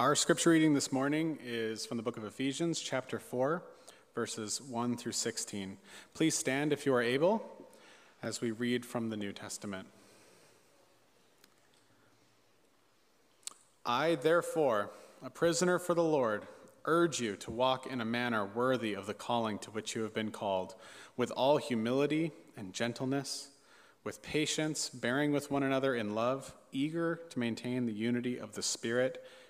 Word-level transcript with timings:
Our 0.00 0.14
scripture 0.14 0.48
reading 0.48 0.72
this 0.72 0.92
morning 0.92 1.38
is 1.44 1.84
from 1.84 1.98
the 1.98 2.02
book 2.02 2.16
of 2.16 2.24
Ephesians, 2.24 2.80
chapter 2.80 3.18
4, 3.18 3.62
verses 4.14 4.62
1 4.62 4.96
through 4.96 5.12
16. 5.12 5.76
Please 6.14 6.34
stand 6.34 6.72
if 6.72 6.86
you 6.86 6.94
are 6.94 7.02
able 7.02 7.44
as 8.22 8.40
we 8.40 8.50
read 8.50 8.86
from 8.86 9.10
the 9.10 9.16
New 9.18 9.34
Testament. 9.34 9.86
I, 13.84 14.14
therefore, 14.14 14.88
a 15.22 15.28
prisoner 15.28 15.78
for 15.78 15.92
the 15.92 16.02
Lord, 16.02 16.46
urge 16.86 17.20
you 17.20 17.36
to 17.36 17.50
walk 17.50 17.86
in 17.86 18.00
a 18.00 18.06
manner 18.06 18.46
worthy 18.46 18.94
of 18.94 19.04
the 19.04 19.12
calling 19.12 19.58
to 19.58 19.70
which 19.70 19.94
you 19.94 20.00
have 20.04 20.14
been 20.14 20.30
called, 20.30 20.76
with 21.18 21.30
all 21.32 21.58
humility 21.58 22.32
and 22.56 22.72
gentleness, 22.72 23.50
with 24.02 24.22
patience, 24.22 24.88
bearing 24.88 25.30
with 25.30 25.50
one 25.50 25.62
another 25.62 25.94
in 25.94 26.14
love, 26.14 26.54
eager 26.72 27.20
to 27.28 27.38
maintain 27.38 27.84
the 27.84 27.92
unity 27.92 28.38
of 28.38 28.54
the 28.54 28.62
Spirit 28.62 29.22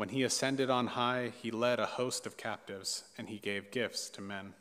When 0.00 0.08
he 0.08 0.22
ascended 0.22 0.70
on 0.70 0.86
high, 0.86 1.30
he 1.42 1.50
led 1.50 1.78
a 1.78 1.84
host 1.84 2.24
of 2.24 2.38
captives, 2.38 3.04
and 3.18 3.28
he 3.28 3.36
gave 3.36 3.70
gifts 3.70 4.08
to 4.08 4.22
men. 4.22 4.54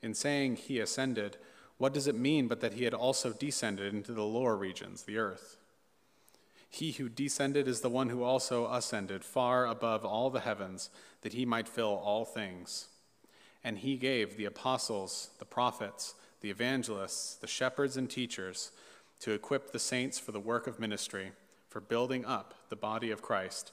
In 0.00 0.14
saying 0.14 0.56
he 0.56 0.80
ascended, 0.80 1.36
what 1.76 1.92
does 1.92 2.06
it 2.06 2.14
mean 2.14 2.48
but 2.48 2.62
that 2.62 2.72
he 2.72 2.84
had 2.84 2.94
also 2.94 3.34
descended 3.34 3.92
into 3.92 4.12
the 4.12 4.24
lower 4.24 4.56
regions, 4.56 5.02
the 5.02 5.18
earth? 5.18 5.58
He 6.70 6.92
who 6.92 7.10
descended 7.10 7.68
is 7.68 7.82
the 7.82 7.90
one 7.90 8.08
who 8.08 8.22
also 8.22 8.66
ascended 8.72 9.24
far 9.24 9.66
above 9.66 10.06
all 10.06 10.30
the 10.30 10.40
heavens, 10.40 10.88
that 11.20 11.34
he 11.34 11.44
might 11.44 11.68
fill 11.68 12.00
all 12.02 12.24
things. 12.24 12.88
And 13.62 13.76
he 13.76 13.98
gave 13.98 14.38
the 14.38 14.46
apostles, 14.46 15.32
the 15.38 15.44
prophets, 15.44 16.14
the 16.40 16.48
evangelists, 16.48 17.34
the 17.34 17.46
shepherds, 17.46 17.98
and 17.98 18.08
teachers 18.08 18.70
to 19.18 19.32
equip 19.32 19.72
the 19.72 19.78
saints 19.78 20.18
for 20.18 20.32
the 20.32 20.40
work 20.40 20.66
of 20.66 20.80
ministry, 20.80 21.32
for 21.68 21.82
building 21.82 22.24
up 22.24 22.54
the 22.70 22.74
body 22.74 23.10
of 23.10 23.20
Christ, 23.20 23.72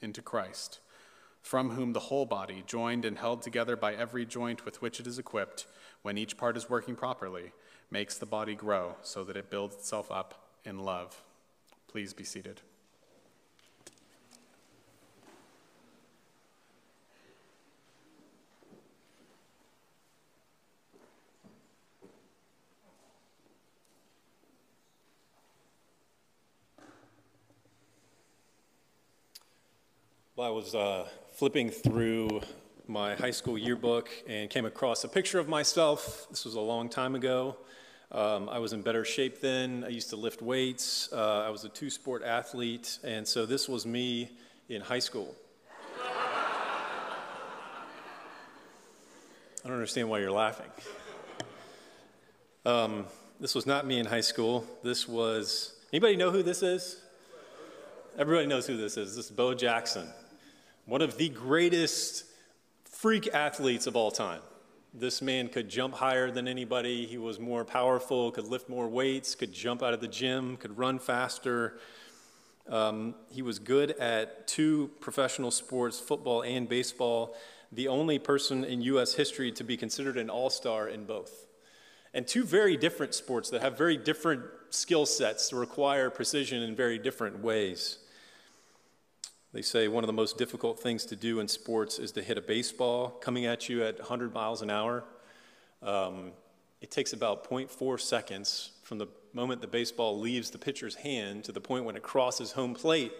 into 0.00 0.22
Christ, 0.22 0.80
from 1.42 1.70
whom 1.70 1.92
the 1.92 2.00
whole 2.00 2.26
body, 2.26 2.64
joined 2.66 3.04
and 3.04 3.18
held 3.18 3.42
together 3.42 3.76
by 3.76 3.94
every 3.94 4.24
joint 4.24 4.64
with 4.64 4.80
which 4.80 5.00
it 5.00 5.06
is 5.06 5.18
equipped, 5.18 5.66
when 6.02 6.18
each 6.18 6.36
part 6.36 6.56
is 6.56 6.70
working 6.70 6.96
properly, 6.96 7.52
makes 7.90 8.18
the 8.18 8.26
body 8.26 8.54
grow 8.54 8.96
so 9.02 9.24
that 9.24 9.36
it 9.36 9.50
builds 9.50 9.76
itself 9.76 10.10
up 10.10 10.48
in 10.64 10.78
love. 10.78 11.22
Please 11.88 12.12
be 12.12 12.24
seated. 12.24 12.60
I 30.44 30.50
was 30.50 30.74
uh, 30.74 31.08
flipping 31.32 31.70
through 31.70 32.42
my 32.86 33.14
high 33.14 33.30
school 33.30 33.56
yearbook 33.56 34.10
and 34.28 34.50
came 34.50 34.66
across 34.66 35.02
a 35.02 35.08
picture 35.08 35.38
of 35.38 35.48
myself. 35.48 36.26
This 36.28 36.44
was 36.44 36.54
a 36.54 36.60
long 36.60 36.90
time 36.90 37.14
ago. 37.14 37.56
Um, 38.12 38.50
I 38.50 38.58
was 38.58 38.74
in 38.74 38.82
better 38.82 39.06
shape 39.06 39.40
then. 39.40 39.84
I 39.84 39.88
used 39.88 40.10
to 40.10 40.16
lift 40.16 40.42
weights. 40.42 41.10
Uh, 41.10 41.44
I 41.46 41.48
was 41.48 41.64
a 41.64 41.70
two 41.70 41.88
sport 41.88 42.22
athlete. 42.22 42.98
And 43.02 43.26
so 43.26 43.46
this 43.46 43.70
was 43.70 43.86
me 43.86 44.32
in 44.68 44.82
high 44.82 44.98
school. 44.98 45.34
I 46.04 46.12
don't 49.64 49.72
understand 49.72 50.10
why 50.10 50.18
you're 50.18 50.30
laughing. 50.30 50.70
Um, 52.66 53.06
this 53.40 53.54
was 53.54 53.64
not 53.64 53.86
me 53.86 53.98
in 53.98 54.04
high 54.04 54.20
school. 54.20 54.66
This 54.82 55.08
was, 55.08 55.74
anybody 55.90 56.16
know 56.16 56.30
who 56.30 56.42
this 56.42 56.62
is? 56.62 57.00
Everybody 58.18 58.46
knows 58.46 58.66
who 58.66 58.76
this 58.76 58.98
is. 58.98 59.16
This 59.16 59.24
is 59.24 59.30
Bo 59.30 59.54
Jackson 59.54 60.06
one 60.86 61.00
of 61.00 61.16
the 61.16 61.28
greatest 61.30 62.24
freak 62.84 63.28
athletes 63.34 63.86
of 63.86 63.96
all 63.96 64.10
time. 64.10 64.40
This 64.92 65.22
man 65.22 65.48
could 65.48 65.68
jump 65.68 65.94
higher 65.94 66.30
than 66.30 66.46
anybody. 66.46 67.06
He 67.06 67.18
was 67.18 67.40
more 67.40 67.64
powerful, 67.64 68.30
could 68.30 68.46
lift 68.46 68.68
more 68.68 68.88
weights, 68.88 69.34
could 69.34 69.52
jump 69.52 69.82
out 69.82 69.92
of 69.92 70.00
the 70.00 70.08
gym, 70.08 70.56
could 70.56 70.78
run 70.78 70.98
faster. 70.98 71.78
Um, 72.68 73.14
he 73.30 73.42
was 73.42 73.58
good 73.58 73.92
at 73.92 74.46
two 74.46 74.90
professional 75.00 75.50
sports, 75.50 75.98
football 75.98 76.42
and 76.42 76.68
baseball, 76.68 77.34
the 77.72 77.88
only 77.88 78.18
person 78.18 78.62
in 78.62 78.80
U.S. 78.82 79.14
history 79.14 79.50
to 79.52 79.64
be 79.64 79.76
considered 79.76 80.16
an 80.16 80.30
all 80.30 80.48
star 80.48 80.88
in 80.88 81.04
both. 81.04 81.46
And 82.12 82.26
two 82.26 82.44
very 82.44 82.76
different 82.76 83.14
sports 83.14 83.50
that 83.50 83.62
have 83.62 83.76
very 83.76 83.96
different 83.96 84.42
skill 84.70 85.06
sets, 85.06 85.48
to 85.48 85.56
require 85.56 86.10
precision 86.10 86.62
in 86.62 86.76
very 86.76 86.98
different 86.98 87.40
ways. 87.40 87.98
They 89.54 89.62
say 89.62 89.86
one 89.86 90.02
of 90.02 90.08
the 90.08 90.12
most 90.12 90.36
difficult 90.36 90.80
things 90.80 91.04
to 91.06 91.14
do 91.14 91.38
in 91.38 91.46
sports 91.46 92.00
is 92.00 92.10
to 92.12 92.22
hit 92.22 92.36
a 92.36 92.40
baseball 92.40 93.10
coming 93.10 93.46
at 93.46 93.68
you 93.68 93.84
at 93.84 93.98
100 93.98 94.34
miles 94.34 94.62
an 94.62 94.68
hour. 94.68 95.04
Um, 95.80 96.32
it 96.80 96.90
takes 96.90 97.12
about 97.12 97.48
0.4 97.48 98.00
seconds 98.00 98.72
from 98.82 98.98
the 98.98 99.06
moment 99.32 99.60
the 99.60 99.68
baseball 99.68 100.18
leaves 100.18 100.50
the 100.50 100.58
pitcher's 100.58 100.96
hand 100.96 101.44
to 101.44 101.52
the 101.52 101.60
point 101.60 101.84
when 101.84 101.94
it 101.94 102.02
crosses 102.02 102.50
home 102.50 102.74
plate. 102.74 103.12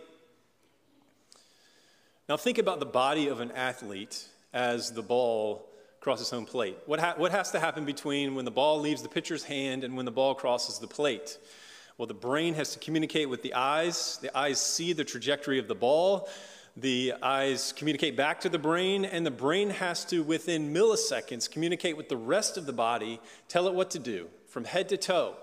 Now, 2.29 2.37
think 2.37 2.59
about 2.59 2.81
the 2.81 2.87
body 2.87 3.29
of 3.29 3.39
an 3.39 3.53
athlete 3.53 4.27
as 4.53 4.91
the 4.91 5.03
ball 5.03 5.69
crosses 6.01 6.31
home 6.31 6.47
plate. 6.47 6.77
What, 6.87 6.99
ha- 6.99 7.15
what 7.17 7.31
has 7.31 7.53
to 7.53 7.61
happen 7.61 7.85
between 7.85 8.35
when 8.35 8.45
the 8.45 8.51
ball 8.51 8.81
leaves 8.81 9.03
the 9.03 9.09
pitcher's 9.09 9.45
hand 9.45 9.85
and 9.85 9.97
when 9.97 10.05
the 10.05 10.11
ball 10.11 10.35
crosses 10.35 10.81
the 10.81 10.89
plate? 10.89 11.39
Well, 11.97 12.07
the 12.07 12.15
brain 12.15 12.55
has 12.55 12.73
to 12.73 12.81
communicate 12.81 13.29
with 13.29 13.43
the 13.43 13.55
eyes. 13.55 14.19
The 14.21 14.37
eyes 14.37 14.61
see 14.61 14.93
the 14.93 15.05
trajectory 15.05 15.61
of 15.61 15.69
the 15.69 15.77
ball. 15.77 16.29
The 16.77 17.15
eyes 17.23 17.73
communicate 17.77 18.17
back 18.17 18.41
to 18.41 18.49
the 18.49 18.59
brain, 18.59 19.05
and 19.05 19.25
the 19.25 19.31
brain 19.31 19.71
has 19.71 20.05
to, 20.07 20.25
within 20.25 20.75
milliseconds, 20.75 21.49
communicate 21.49 21.97
with 21.97 22.09
the 22.09 22.17
rest 22.17 22.57
of 22.57 22.67
the 22.67 22.73
body, 22.73 23.21
tell 23.47 23.69
it 23.69 23.75
what 23.75 23.93
to 23.93 24.01
do 24.01 24.27
from 24.49 24.65
head 24.65 24.89
to 24.89 24.97
toe, 24.97 25.37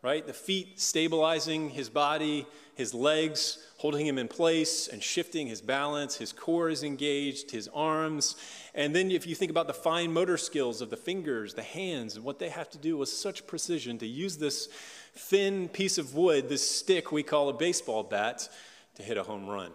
right? 0.00 0.24
The 0.24 0.32
feet 0.32 0.78
stabilizing 0.78 1.70
his 1.70 1.88
body, 1.88 2.46
his 2.76 2.94
legs 2.94 3.58
holding 3.78 4.06
him 4.06 4.16
in 4.16 4.28
place 4.28 4.86
and 4.86 5.02
shifting 5.02 5.48
his 5.48 5.60
balance, 5.60 6.16
his 6.16 6.32
core 6.32 6.70
is 6.70 6.84
engaged, 6.84 7.50
his 7.50 7.68
arms. 7.74 8.36
And 8.74 8.94
then 8.94 9.10
if 9.10 9.26
you 9.26 9.34
think 9.34 9.50
about 9.50 9.66
the 9.66 9.74
fine 9.74 10.12
motor 10.12 10.36
skills 10.36 10.80
of 10.80 10.90
the 10.90 10.96
fingers, 10.96 11.54
the 11.54 11.62
hands, 11.62 12.14
and 12.14 12.24
what 12.24 12.38
they 12.38 12.48
have 12.48 12.70
to 12.70 12.78
do 12.78 12.96
with 12.96 13.08
such 13.08 13.46
precision 13.46 13.98
to 13.98 14.06
use 14.06 14.38
this 14.38 14.68
thin 15.16 15.68
piece 15.68 15.98
of 15.98 16.14
wood, 16.14 16.48
this 16.48 16.68
stick 16.68 17.10
we 17.10 17.22
call 17.22 17.48
a 17.48 17.52
baseball 17.52 18.02
bat, 18.02 18.48
to 18.94 19.02
hit 19.02 19.16
a 19.16 19.22
home 19.22 19.46
run. 19.46 19.72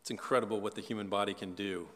It's 0.00 0.10
incredible 0.10 0.60
what 0.60 0.74
the 0.74 0.80
human 0.80 1.08
body 1.08 1.32
can 1.32 1.54
do. 1.54 1.88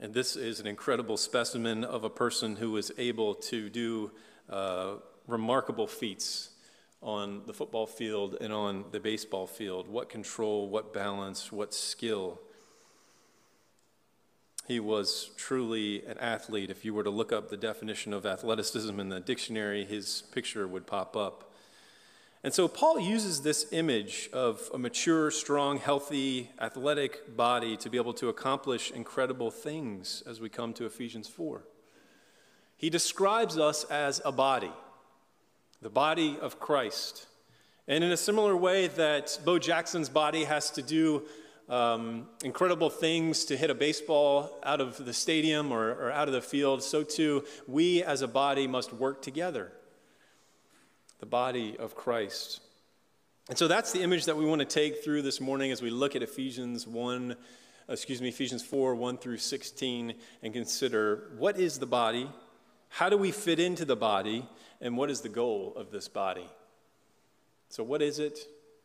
And 0.00 0.14
this 0.14 0.36
is 0.36 0.60
an 0.60 0.66
incredible 0.66 1.16
specimen 1.16 1.82
of 1.82 2.04
a 2.04 2.10
person 2.10 2.56
who 2.56 2.70
was 2.70 2.92
able 2.98 3.34
to 3.34 3.68
do 3.68 4.12
uh, 4.48 4.94
remarkable 5.26 5.88
feats 5.88 6.50
on 7.02 7.42
the 7.46 7.52
football 7.52 7.86
field 7.86 8.36
and 8.40 8.52
on 8.52 8.84
the 8.92 9.00
baseball 9.00 9.46
field. 9.46 9.88
What 9.88 10.08
control, 10.08 10.68
what 10.68 10.94
balance, 10.94 11.50
what 11.50 11.74
skill. 11.74 12.40
He 14.68 14.80
was 14.80 15.30
truly 15.38 16.04
an 16.04 16.18
athlete. 16.18 16.68
If 16.68 16.84
you 16.84 16.92
were 16.92 17.02
to 17.02 17.08
look 17.08 17.32
up 17.32 17.48
the 17.48 17.56
definition 17.56 18.12
of 18.12 18.26
athleticism 18.26 19.00
in 19.00 19.08
the 19.08 19.18
dictionary, 19.18 19.86
his 19.86 20.24
picture 20.30 20.68
would 20.68 20.86
pop 20.86 21.16
up. 21.16 21.54
And 22.44 22.52
so 22.52 22.68
Paul 22.68 23.00
uses 23.00 23.40
this 23.40 23.72
image 23.72 24.28
of 24.30 24.70
a 24.74 24.78
mature, 24.78 25.30
strong, 25.30 25.78
healthy, 25.78 26.50
athletic 26.60 27.34
body 27.34 27.78
to 27.78 27.88
be 27.88 27.96
able 27.96 28.12
to 28.14 28.28
accomplish 28.28 28.90
incredible 28.90 29.50
things 29.50 30.22
as 30.26 30.38
we 30.38 30.50
come 30.50 30.74
to 30.74 30.84
Ephesians 30.84 31.28
4. 31.28 31.64
He 32.76 32.90
describes 32.90 33.56
us 33.56 33.84
as 33.84 34.20
a 34.22 34.32
body, 34.32 34.72
the 35.80 35.88
body 35.88 36.36
of 36.42 36.60
Christ. 36.60 37.26
And 37.88 38.04
in 38.04 38.12
a 38.12 38.18
similar 38.18 38.54
way 38.54 38.88
that 38.88 39.38
Bo 39.46 39.58
Jackson's 39.58 40.10
body 40.10 40.44
has 40.44 40.70
to 40.72 40.82
do 40.82 41.22
um, 41.68 42.26
incredible 42.42 42.90
things 42.90 43.44
to 43.46 43.56
hit 43.56 43.70
a 43.70 43.74
baseball 43.74 44.58
out 44.62 44.80
of 44.80 45.04
the 45.04 45.12
stadium 45.12 45.72
or, 45.72 45.90
or 45.90 46.10
out 46.10 46.28
of 46.28 46.34
the 46.34 46.40
field, 46.40 46.82
so 46.82 47.02
too 47.02 47.44
we 47.66 48.02
as 48.02 48.22
a 48.22 48.28
body 48.28 48.66
must 48.66 48.92
work 48.92 49.22
together 49.22 49.72
the 51.20 51.26
body 51.26 51.76
of 51.78 51.96
Christ. 51.96 52.60
And 53.48 53.58
so 53.58 53.66
that's 53.66 53.92
the 53.92 54.02
image 54.02 54.26
that 54.26 54.36
we 54.36 54.44
want 54.44 54.60
to 54.60 54.64
take 54.64 55.02
through 55.02 55.22
this 55.22 55.40
morning 55.40 55.72
as 55.72 55.82
we 55.82 55.90
look 55.90 56.14
at 56.14 56.22
Ephesians 56.22 56.86
1, 56.86 57.34
excuse 57.88 58.22
me, 58.22 58.28
Ephesians 58.28 58.62
4, 58.62 58.94
1 58.94 59.18
through 59.18 59.38
16, 59.38 60.14
and 60.42 60.52
consider 60.52 61.30
what 61.38 61.58
is 61.58 61.78
the 61.78 61.86
body, 61.86 62.30
how 62.88 63.08
do 63.08 63.16
we 63.16 63.32
fit 63.32 63.58
into 63.58 63.84
the 63.84 63.96
body, 63.96 64.46
and 64.80 64.96
what 64.96 65.10
is 65.10 65.22
the 65.22 65.28
goal 65.28 65.72
of 65.76 65.90
this 65.90 66.08
body? 66.08 66.46
So, 67.68 67.82
what 67.82 68.00
is 68.00 68.18
it? 68.18 68.38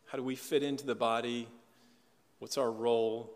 How 0.06 0.18
do 0.18 0.24
we 0.24 0.34
fit 0.34 0.62
into 0.62 0.84
the 0.84 0.94
body? 0.94 1.48
What's 2.38 2.58
our 2.58 2.70
role? 2.70 3.34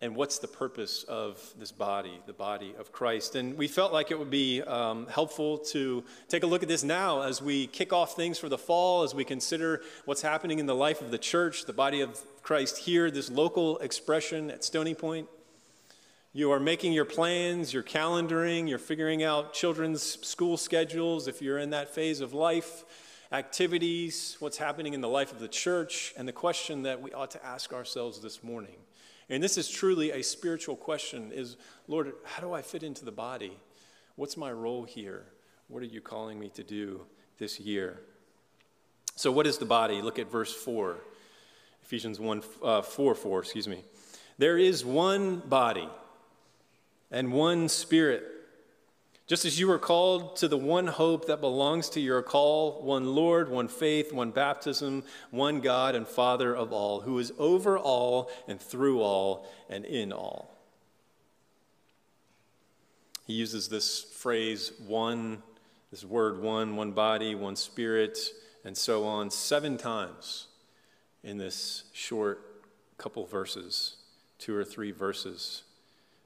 and 0.00 0.14
what's 0.14 0.38
the 0.38 0.48
purpose 0.48 1.02
of 1.04 1.42
this 1.58 1.72
body, 1.72 2.20
the 2.26 2.32
body 2.32 2.72
of 2.78 2.92
Christ. 2.92 3.34
And 3.34 3.58
we 3.58 3.66
felt 3.66 3.92
like 3.92 4.10
it 4.12 4.18
would 4.18 4.30
be 4.30 4.62
um, 4.62 5.08
helpful 5.08 5.58
to 5.58 6.04
take 6.28 6.44
a 6.44 6.46
look 6.46 6.62
at 6.62 6.68
this 6.68 6.84
now 6.84 7.22
as 7.22 7.42
we 7.42 7.66
kick 7.66 7.92
off 7.92 8.14
things 8.14 8.38
for 8.38 8.48
the 8.48 8.58
fall, 8.58 9.02
as 9.02 9.12
we 9.12 9.24
consider 9.24 9.82
what's 10.04 10.22
happening 10.22 10.60
in 10.60 10.66
the 10.66 10.74
life 10.74 11.00
of 11.00 11.10
the 11.10 11.18
church, 11.18 11.64
the 11.66 11.72
body 11.72 12.00
of 12.00 12.20
Christ 12.42 12.78
here, 12.78 13.10
this 13.10 13.28
local 13.28 13.78
expression 13.78 14.50
at 14.50 14.62
Stony 14.62 14.94
Point. 14.94 15.28
You 16.32 16.52
are 16.52 16.60
making 16.60 16.92
your 16.92 17.04
plans, 17.04 17.74
you're 17.74 17.82
calendaring, 17.82 18.68
you're 18.68 18.78
figuring 18.78 19.24
out 19.24 19.52
children's 19.52 20.02
school 20.24 20.56
schedules 20.56 21.26
if 21.26 21.42
you're 21.42 21.58
in 21.58 21.70
that 21.70 21.92
phase 21.92 22.20
of 22.20 22.32
life, 22.32 22.84
activities, 23.32 24.36
what's 24.40 24.56
happening 24.56 24.94
in 24.94 25.00
the 25.00 25.08
life 25.08 25.32
of 25.32 25.38
the 25.38 25.48
church, 25.48 26.14
and 26.16 26.26
the 26.26 26.32
question 26.32 26.82
that 26.82 27.00
we 27.02 27.12
ought 27.12 27.30
to 27.32 27.44
ask 27.44 27.72
ourselves 27.72 28.20
this 28.20 28.42
morning 28.42 28.76
and 29.30 29.42
this 29.42 29.58
is 29.58 29.68
truly 29.68 30.10
a 30.12 30.22
spiritual 30.22 30.76
question 30.76 31.32
is, 31.32 31.56
Lord, 31.86 32.12
how 32.24 32.40
do 32.40 32.52
I 32.52 32.62
fit 32.62 32.82
into 32.82 33.04
the 33.04 33.12
body? 33.12 33.52
What's 34.16 34.36
my 34.36 34.50
role 34.50 34.84
here? 34.84 35.26
What 35.68 35.82
are 35.82 35.86
you 35.86 36.00
calling 36.00 36.38
me 36.38 36.48
to 36.50 36.64
do 36.64 37.02
this 37.36 37.60
year? 37.60 38.00
So, 39.16 39.30
what 39.30 39.46
is 39.46 39.58
the 39.58 39.66
body? 39.66 40.00
Look 40.00 40.18
at 40.18 40.30
verse 40.30 40.54
4, 40.54 40.96
Ephesians 41.82 42.18
1 42.18 42.42
uh, 42.62 42.82
4 42.82 43.14
4, 43.14 43.40
excuse 43.40 43.68
me. 43.68 43.84
There 44.38 44.56
is 44.56 44.84
one 44.84 45.38
body 45.40 45.88
and 47.10 47.32
one 47.32 47.68
spirit 47.68 48.24
just 49.28 49.44
as 49.44 49.60
you 49.60 49.68
were 49.68 49.78
called 49.78 50.36
to 50.36 50.48
the 50.48 50.56
one 50.56 50.86
hope 50.86 51.26
that 51.26 51.42
belongs 51.42 51.90
to 51.90 52.00
your 52.00 52.22
call, 52.22 52.82
one 52.82 53.14
Lord, 53.14 53.50
one 53.50 53.68
faith, 53.68 54.10
one 54.10 54.30
baptism, 54.30 55.04
one 55.30 55.60
God 55.60 55.94
and 55.94 56.08
Father 56.08 56.56
of 56.56 56.72
all, 56.72 57.02
who 57.02 57.18
is 57.18 57.30
over 57.38 57.78
all 57.78 58.30
and 58.48 58.58
through 58.58 59.02
all 59.02 59.46
and 59.68 59.84
in 59.84 60.12
all. 60.12 60.56
He 63.26 63.34
uses 63.34 63.68
this 63.68 64.02
phrase, 64.02 64.72
one, 64.86 65.42
this 65.90 66.06
word, 66.06 66.40
one, 66.40 66.76
one 66.76 66.92
body, 66.92 67.34
one 67.34 67.56
spirit, 67.56 68.18
and 68.64 68.74
so 68.74 69.04
on, 69.04 69.30
seven 69.30 69.76
times 69.76 70.46
in 71.22 71.36
this 71.36 71.84
short 71.92 72.64
couple 72.96 73.26
verses, 73.26 73.96
two 74.38 74.56
or 74.56 74.64
three 74.64 74.90
verses, 74.90 75.64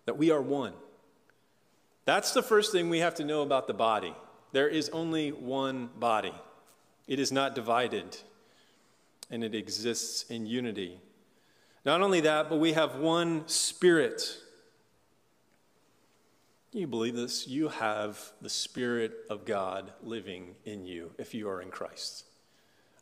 that 0.06 0.16
we 0.16 0.30
are 0.30 0.40
one. 0.40 0.74
That's 2.04 2.32
the 2.32 2.42
first 2.42 2.72
thing 2.72 2.90
we 2.90 2.98
have 2.98 3.14
to 3.16 3.24
know 3.24 3.42
about 3.42 3.66
the 3.66 3.74
body. 3.74 4.14
There 4.52 4.68
is 4.68 4.88
only 4.90 5.30
one 5.30 5.90
body, 5.98 6.34
it 7.06 7.18
is 7.18 7.32
not 7.32 7.54
divided, 7.54 8.18
and 9.30 9.42
it 9.42 9.54
exists 9.54 10.24
in 10.30 10.46
unity. 10.46 11.00
Not 11.84 12.00
only 12.00 12.20
that, 12.20 12.48
but 12.48 12.60
we 12.60 12.74
have 12.74 12.96
one 12.96 13.48
spirit. 13.48 14.38
You 16.72 16.86
believe 16.86 17.16
this? 17.16 17.48
You 17.48 17.68
have 17.68 18.18
the 18.40 18.48
Spirit 18.48 19.12
of 19.28 19.44
God 19.44 19.92
living 20.02 20.54
in 20.64 20.86
you 20.86 21.10
if 21.18 21.34
you 21.34 21.48
are 21.48 21.60
in 21.60 21.70
Christ. 21.70 22.24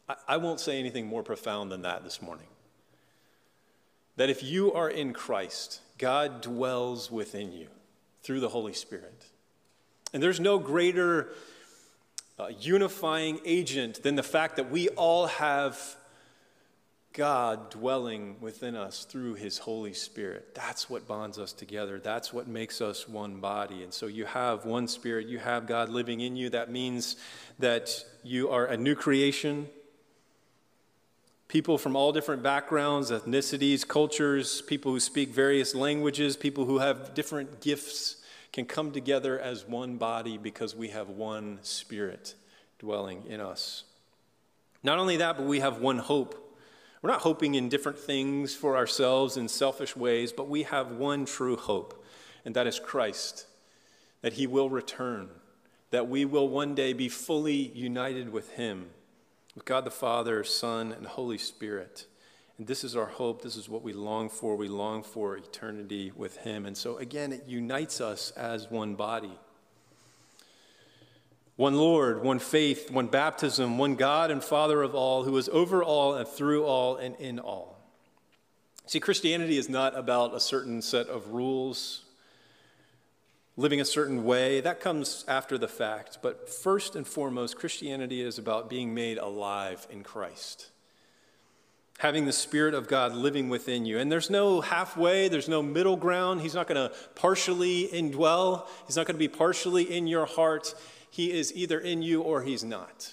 I, 0.08 0.16
I 0.26 0.36
won't 0.38 0.60
say 0.60 0.78
anything 0.80 1.06
more 1.06 1.22
profound 1.22 1.70
than 1.70 1.82
that 1.82 2.02
this 2.02 2.22
morning. 2.22 2.48
That 4.16 4.30
if 4.30 4.42
you 4.42 4.72
are 4.72 4.88
in 4.88 5.12
Christ, 5.12 5.82
God 5.98 6.40
dwells 6.40 7.10
within 7.10 7.52
you 7.52 7.68
through 8.22 8.40
the 8.40 8.48
Holy 8.48 8.72
Spirit. 8.72 9.24
And 10.12 10.22
there's 10.22 10.40
no 10.40 10.58
greater 10.58 11.30
uh, 12.38 12.48
unifying 12.60 13.40
agent 13.44 14.02
than 14.02 14.16
the 14.16 14.22
fact 14.22 14.56
that 14.56 14.70
we 14.70 14.88
all 14.90 15.26
have 15.26 15.78
God 17.12 17.70
dwelling 17.70 18.36
within 18.40 18.76
us 18.76 19.04
through 19.04 19.34
his 19.34 19.58
Holy 19.58 19.92
Spirit. 19.92 20.54
That's 20.54 20.88
what 20.88 21.08
bonds 21.08 21.38
us 21.38 21.52
together. 21.52 21.98
That's 21.98 22.32
what 22.32 22.46
makes 22.46 22.80
us 22.80 23.08
one 23.08 23.40
body. 23.40 23.82
And 23.82 23.92
so 23.92 24.06
you 24.06 24.26
have 24.26 24.64
one 24.64 24.86
spirit, 24.86 25.26
you 25.26 25.38
have 25.38 25.66
God 25.66 25.88
living 25.88 26.20
in 26.20 26.36
you. 26.36 26.50
That 26.50 26.70
means 26.70 27.16
that 27.58 28.04
you 28.22 28.50
are 28.50 28.66
a 28.66 28.76
new 28.76 28.94
creation. 28.94 29.68
People 31.50 31.78
from 31.78 31.96
all 31.96 32.12
different 32.12 32.44
backgrounds, 32.44 33.10
ethnicities, 33.10 33.84
cultures, 33.84 34.62
people 34.62 34.92
who 34.92 35.00
speak 35.00 35.30
various 35.30 35.74
languages, 35.74 36.36
people 36.36 36.64
who 36.64 36.78
have 36.78 37.12
different 37.12 37.60
gifts 37.60 38.18
can 38.52 38.64
come 38.64 38.92
together 38.92 39.36
as 39.36 39.66
one 39.66 39.96
body 39.96 40.38
because 40.38 40.76
we 40.76 40.90
have 40.90 41.08
one 41.08 41.58
spirit 41.62 42.36
dwelling 42.78 43.24
in 43.26 43.40
us. 43.40 43.82
Not 44.84 45.00
only 45.00 45.16
that, 45.16 45.38
but 45.38 45.44
we 45.44 45.58
have 45.58 45.80
one 45.80 45.98
hope. 45.98 46.56
We're 47.02 47.10
not 47.10 47.22
hoping 47.22 47.56
in 47.56 47.68
different 47.68 47.98
things 47.98 48.54
for 48.54 48.76
ourselves 48.76 49.36
in 49.36 49.48
selfish 49.48 49.96
ways, 49.96 50.32
but 50.32 50.48
we 50.48 50.62
have 50.62 50.92
one 50.92 51.24
true 51.24 51.56
hope, 51.56 52.04
and 52.44 52.54
that 52.54 52.68
is 52.68 52.78
Christ, 52.78 53.46
that 54.22 54.34
he 54.34 54.46
will 54.46 54.70
return, 54.70 55.28
that 55.90 56.06
we 56.06 56.24
will 56.24 56.48
one 56.48 56.76
day 56.76 56.92
be 56.92 57.08
fully 57.08 57.72
united 57.74 58.30
with 58.32 58.52
him, 58.52 58.90
with 59.54 59.64
God 59.64 59.84
the 59.84 59.90
Father, 59.90 60.44
Son, 60.44 60.92
and 60.92 61.06
Holy 61.06 61.38
Spirit. 61.38 62.06
And 62.58 62.66
this 62.66 62.84
is 62.84 62.94
our 62.94 63.06
hope. 63.06 63.42
This 63.42 63.56
is 63.56 63.68
what 63.68 63.82
we 63.82 63.92
long 63.92 64.28
for. 64.28 64.54
We 64.56 64.68
long 64.68 65.02
for 65.02 65.36
eternity 65.36 66.12
with 66.14 66.36
Him. 66.38 66.66
And 66.66 66.76
so, 66.76 66.98
again, 66.98 67.32
it 67.32 67.44
unites 67.46 68.00
us 68.00 68.30
as 68.32 68.70
one 68.70 68.94
body. 68.94 69.38
One 71.56 71.74
Lord, 71.74 72.22
one 72.22 72.38
faith, 72.38 72.90
one 72.90 73.08
baptism, 73.08 73.76
one 73.76 73.94
God 73.94 74.30
and 74.30 74.42
Father 74.42 74.82
of 74.82 74.94
all, 74.94 75.24
who 75.24 75.36
is 75.36 75.48
over 75.50 75.82
all 75.82 76.14
and 76.14 76.26
through 76.26 76.64
all 76.64 76.96
and 76.96 77.14
in 77.16 77.38
all. 77.38 77.78
See, 78.86 79.00
Christianity 79.00 79.58
is 79.58 79.68
not 79.68 79.96
about 79.96 80.34
a 80.34 80.40
certain 80.40 80.82
set 80.82 81.06
of 81.08 81.28
rules, 81.28 82.02
living 83.60 83.80
a 83.80 83.84
certain 83.84 84.24
way. 84.24 84.60
That 84.60 84.80
comes 84.80 85.24
after 85.28 85.58
the 85.58 85.68
fact. 85.68 86.18
But 86.22 86.48
first 86.48 86.96
and 86.96 87.06
foremost, 87.06 87.56
Christianity 87.56 88.22
is 88.22 88.38
about 88.38 88.70
being 88.70 88.94
made 88.94 89.18
alive 89.18 89.86
in 89.90 90.02
Christ 90.02 90.70
having 92.00 92.24
the 92.24 92.32
Spirit 92.32 92.72
of 92.72 92.88
God 92.88 93.14
living 93.14 93.50
within 93.50 93.84
you. 93.84 93.98
And 93.98 94.10
there's 94.10 94.30
no 94.30 94.62
halfway, 94.62 95.28
there's 95.28 95.50
no 95.50 95.62
middle 95.62 95.96
ground. 95.96 96.40
He's 96.40 96.54
not 96.54 96.66
going 96.66 96.88
to 96.88 96.96
partially 97.14 97.88
indwell, 97.88 98.66
He's 98.86 98.96
not 98.96 99.06
going 99.06 99.16
to 99.16 99.18
be 99.18 99.28
partially 99.28 99.82
in 99.84 100.06
your 100.06 100.24
heart. 100.24 100.74
He 101.10 101.30
is 101.30 101.54
either 101.54 101.78
in 101.78 102.02
you 102.02 102.22
or 102.22 102.42
He's 102.42 102.64
not. 102.64 103.12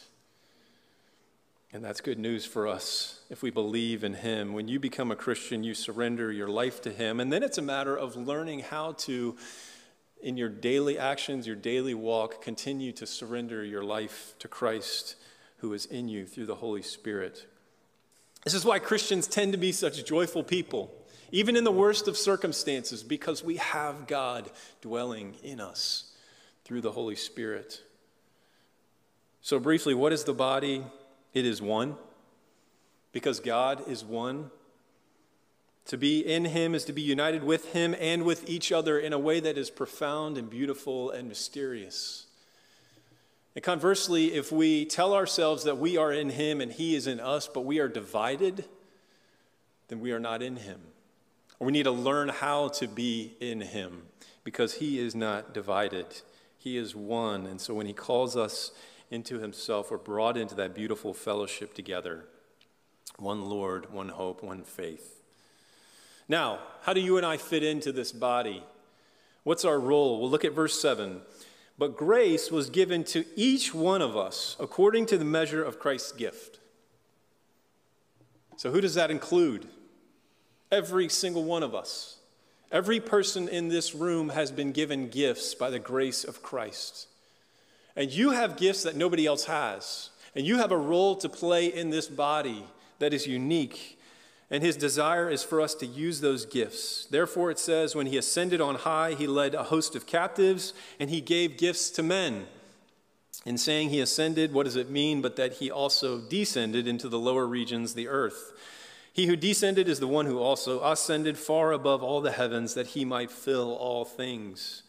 And 1.73 1.83
that's 1.83 1.99
good 1.99 2.17
news 2.17 2.45
for 2.45 2.65
us 2.65 3.19
if 3.29 3.41
we 3.41 3.49
believe 3.49 4.05
in 4.05 4.13
Him. 4.13 4.53
When 4.53 4.69
you 4.69 4.79
become 4.79 5.11
a 5.11 5.17
Christian, 5.17 5.65
you 5.65 5.73
surrender 5.73 6.31
your 6.31 6.47
life 6.47 6.81
to 6.83 6.91
Him. 6.91 7.19
And 7.19 7.31
then 7.31 7.43
it's 7.43 7.57
a 7.57 7.61
matter 7.61 7.95
of 7.95 8.15
learning 8.15 8.61
how 8.61 8.93
to, 8.93 9.35
in 10.21 10.37
your 10.37 10.49
daily 10.49 10.97
actions, 10.97 11.47
your 11.47 11.55
daily 11.55 11.93
walk, 11.93 12.41
continue 12.41 12.91
to 12.93 13.05
surrender 13.05 13.63
your 13.63 13.83
life 13.83 14.33
to 14.39 14.47
Christ 14.47 15.15
who 15.57 15.73
is 15.73 15.85
in 15.85 16.07
you 16.07 16.25
through 16.25 16.45
the 16.45 16.55
Holy 16.55 16.81
Spirit. 16.81 17.45
This 18.43 18.53
is 18.53 18.65
why 18.65 18.79
Christians 18.79 19.27
tend 19.27 19.51
to 19.51 19.57
be 19.57 19.71
such 19.71 20.05
joyful 20.05 20.43
people, 20.43 20.93
even 21.31 21.55
in 21.55 21.63
the 21.63 21.71
worst 21.71 22.07
of 22.07 22.15
circumstances, 22.15 23.03
because 23.03 23.43
we 23.43 23.57
have 23.57 24.07
God 24.07 24.49
dwelling 24.81 25.35
in 25.43 25.59
us 25.59 26.13
through 26.63 26.81
the 26.81 26.91
Holy 26.91 27.15
Spirit. 27.15 27.81
So, 29.41 29.59
briefly, 29.59 29.93
what 29.93 30.13
is 30.13 30.23
the 30.23 30.33
body? 30.33 30.83
It 31.33 31.45
is 31.45 31.61
one, 31.61 31.95
because 33.11 33.39
God 33.39 33.87
is 33.87 34.03
one. 34.03 34.51
To 35.87 35.97
be 35.97 36.19
in 36.19 36.45
Him 36.45 36.75
is 36.75 36.83
to 36.85 36.93
be 36.93 37.01
united 37.01 37.43
with 37.43 37.71
Him 37.71 37.95
and 37.99 38.23
with 38.23 38.49
each 38.49 38.73
other 38.73 38.99
in 38.99 39.13
a 39.13 39.19
way 39.19 39.39
that 39.39 39.57
is 39.57 39.69
profound 39.69 40.37
and 40.37 40.49
beautiful 40.49 41.11
and 41.11 41.29
mysterious. 41.29 42.25
And 43.55 43.63
conversely, 43.63 44.33
if 44.33 44.51
we 44.51 44.85
tell 44.85 45.13
ourselves 45.13 45.63
that 45.63 45.77
we 45.77 45.95
are 45.95 46.11
in 46.11 46.29
Him 46.31 46.59
and 46.59 46.73
He 46.73 46.93
is 46.93 47.07
in 47.07 47.21
us, 47.21 47.47
but 47.47 47.61
we 47.61 47.79
are 47.79 47.87
divided, 47.87 48.65
then 49.87 50.01
we 50.01 50.11
are 50.11 50.19
not 50.19 50.41
in 50.41 50.57
Him. 50.57 50.81
We 51.57 51.71
need 51.71 51.83
to 51.83 51.91
learn 51.91 52.29
how 52.29 52.67
to 52.69 52.87
be 52.87 53.35
in 53.39 53.61
Him 53.61 54.03
because 54.43 54.75
He 54.75 54.99
is 54.99 55.15
not 55.15 55.53
divided. 55.53 56.21
He 56.57 56.75
is 56.75 56.95
one. 56.95 57.47
And 57.47 57.61
so 57.61 57.73
when 57.73 57.87
He 57.87 57.93
calls 57.93 58.35
us 58.35 58.71
into 59.09 59.39
Himself, 59.39 59.89
we're 59.89 59.97
brought 59.97 60.35
into 60.35 60.53
that 60.55 60.75
beautiful 60.75 61.13
fellowship 61.13 61.73
together 61.73 62.25
one 63.17 63.49
Lord, 63.49 63.91
one 63.91 64.09
hope, 64.09 64.43
one 64.43 64.63
faith. 64.63 65.23
Now, 66.29 66.59
how 66.81 66.93
do 66.93 66.99
you 66.99 67.17
and 67.17 67.25
I 67.25 67.37
fit 67.37 67.63
into 67.63 67.91
this 67.91 68.11
body? 68.11 68.63
What's 69.43 69.65
our 69.65 69.79
role? 69.79 70.19
We'll 70.19 70.29
look 70.29 70.45
at 70.45 70.53
verse 70.53 70.81
7. 70.81 71.21
But 71.77 71.95
grace 71.95 72.51
was 72.51 72.69
given 72.69 73.03
to 73.05 73.23
each 73.35 73.73
one 73.73 74.01
of 74.01 74.17
us 74.17 74.55
according 74.59 75.05
to 75.07 75.17
the 75.17 75.25
measure 75.25 75.63
of 75.63 75.79
Christ's 75.79 76.11
gift. 76.11 76.59
So, 78.57 78.71
who 78.71 78.81
does 78.81 78.95
that 78.95 79.11
include? 79.11 79.67
Every 80.71 81.07
single 81.07 81.43
one 81.43 81.63
of 81.63 81.75
us. 81.75 82.17
Every 82.71 82.99
person 82.99 83.47
in 83.47 83.69
this 83.69 83.95
room 83.95 84.29
has 84.29 84.51
been 84.51 84.71
given 84.71 85.09
gifts 85.09 85.55
by 85.55 85.69
the 85.69 85.79
grace 85.79 86.23
of 86.23 86.41
Christ. 86.41 87.07
And 87.95 88.11
you 88.11 88.31
have 88.31 88.57
gifts 88.57 88.83
that 88.83 88.95
nobody 88.95 89.25
else 89.25 89.45
has. 89.45 90.09
And 90.35 90.45
you 90.45 90.57
have 90.57 90.71
a 90.71 90.77
role 90.77 91.15
to 91.15 91.29
play 91.29 91.67
in 91.67 91.89
this 91.89 92.07
body 92.07 92.65
that 92.99 93.13
is 93.13 93.25
unique 93.25 93.96
and 94.49 94.63
his 94.63 94.77
desire 94.77 95.29
is 95.29 95.43
for 95.43 95.59
us 95.59 95.75
to 95.75 95.85
use 95.85 96.21
those 96.21 96.45
gifts. 96.45 97.05
Therefore, 97.11 97.51
it 97.51 97.59
says, 97.59 97.95
when 97.95 98.07
he 98.07 98.17
ascended 98.17 98.61
on 98.61 98.75
high, 98.75 99.13
he 99.13 99.27
led 99.27 99.53
a 99.53 99.63
host 99.63 99.95
of 99.95 100.05
captives 100.05 100.73
and 100.99 101.09
he 101.09 101.19
gave 101.19 101.57
gifts 101.57 101.89
to 101.91 102.03
men. 102.03 102.47
In 103.45 103.57
saying 103.57 103.89
he 103.89 103.99
ascended, 103.99 104.53
what 104.53 104.63
does 104.63 104.77
it 104.77 104.89
mean 104.89 105.21
but 105.21 105.35
that 105.35 105.53
he 105.53 105.69
also 105.69 106.19
descended 106.19 106.87
into 106.87 107.09
the 107.09 107.19
lower 107.19 107.45
regions, 107.45 107.93
the 107.93 108.07
earth? 108.07 108.53
He 109.11 109.25
who 109.25 109.35
descended 109.35 109.89
is 109.89 109.99
the 109.99 110.07
one 110.07 110.27
who 110.27 110.39
also 110.39 110.81
ascended 110.83 111.37
far 111.37 111.73
above 111.73 112.01
all 112.01 112.21
the 112.21 112.31
heavens 112.31 112.73
that 112.75 112.87
he 112.87 113.03
might 113.03 113.31
fill 113.31 113.73
all 113.73 114.05
things. 114.05 114.83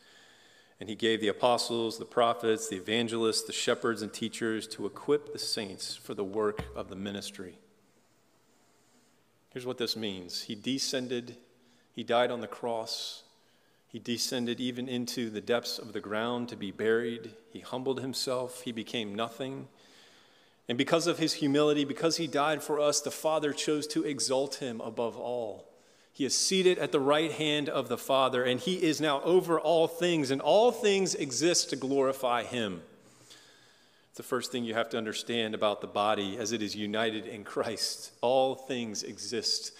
And 0.78 0.88
he 0.88 0.94
gave 0.94 1.20
the 1.20 1.28
apostles, 1.28 1.98
the 1.98 2.04
prophets, 2.04 2.68
the 2.68 2.76
evangelists, 2.76 3.42
the 3.42 3.52
shepherds, 3.52 4.02
and 4.02 4.12
teachers 4.12 4.68
to 4.68 4.86
equip 4.86 5.32
the 5.32 5.38
saints 5.38 5.96
for 5.96 6.14
the 6.14 6.24
work 6.24 6.64
of 6.76 6.88
the 6.88 6.96
ministry 6.96 7.58
Here's 9.58 9.66
what 9.66 9.78
this 9.78 9.96
means 9.96 10.42
He 10.42 10.54
descended, 10.54 11.34
He 11.92 12.04
died 12.04 12.30
on 12.30 12.40
the 12.40 12.46
cross. 12.46 13.24
He 13.88 13.98
descended 13.98 14.60
even 14.60 14.88
into 14.88 15.30
the 15.30 15.40
depths 15.40 15.80
of 15.80 15.92
the 15.92 15.98
ground 15.98 16.48
to 16.50 16.56
be 16.56 16.70
buried. 16.70 17.32
He 17.52 17.58
humbled 17.58 18.00
himself. 18.00 18.62
He 18.62 18.70
became 18.70 19.16
nothing. 19.16 19.66
And 20.68 20.78
because 20.78 21.08
of 21.08 21.18
his 21.18 21.32
humility, 21.32 21.84
because 21.84 22.18
he 22.18 22.28
died 22.28 22.62
for 22.62 22.78
us, 22.78 23.00
the 23.00 23.10
Father 23.10 23.52
chose 23.52 23.88
to 23.88 24.04
exalt 24.04 24.56
him 24.56 24.80
above 24.80 25.16
all. 25.16 25.68
He 26.12 26.24
is 26.24 26.38
seated 26.38 26.78
at 26.78 26.92
the 26.92 27.00
right 27.00 27.32
hand 27.32 27.68
of 27.68 27.88
the 27.88 27.98
Father, 27.98 28.44
and 28.44 28.60
he 28.60 28.80
is 28.80 29.00
now 29.00 29.20
over 29.22 29.58
all 29.58 29.88
things, 29.88 30.30
and 30.30 30.40
all 30.40 30.70
things 30.70 31.16
exist 31.16 31.70
to 31.70 31.76
glorify 31.76 32.44
him 32.44 32.82
the 34.18 34.24
first 34.24 34.50
thing 34.50 34.64
you 34.64 34.74
have 34.74 34.90
to 34.90 34.98
understand 34.98 35.54
about 35.54 35.80
the 35.80 35.86
body 35.86 36.36
as 36.38 36.50
it 36.50 36.60
is 36.60 36.74
united 36.74 37.24
in 37.24 37.44
Christ. 37.44 38.10
All 38.20 38.56
things 38.56 39.04
exist 39.04 39.72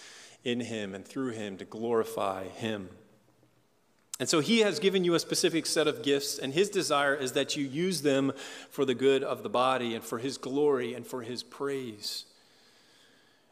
in 0.44 0.60
Him 0.60 0.94
and 0.94 1.04
through 1.04 1.32
Him 1.32 1.56
to 1.56 1.64
glorify 1.64 2.44
Him. 2.44 2.88
And 4.20 4.28
so 4.28 4.38
He 4.38 4.60
has 4.60 4.78
given 4.78 5.02
you 5.02 5.14
a 5.14 5.18
specific 5.18 5.66
set 5.66 5.88
of 5.88 6.04
gifts, 6.04 6.38
and 6.38 6.54
His 6.54 6.70
desire 6.70 7.16
is 7.16 7.32
that 7.32 7.56
you 7.56 7.66
use 7.66 8.02
them 8.02 8.32
for 8.70 8.84
the 8.84 8.94
good 8.94 9.24
of 9.24 9.42
the 9.42 9.48
body 9.48 9.96
and 9.96 10.04
for 10.04 10.18
His 10.18 10.38
glory 10.38 10.94
and 10.94 11.04
for 11.04 11.22
His 11.22 11.42
praise. 11.42 12.24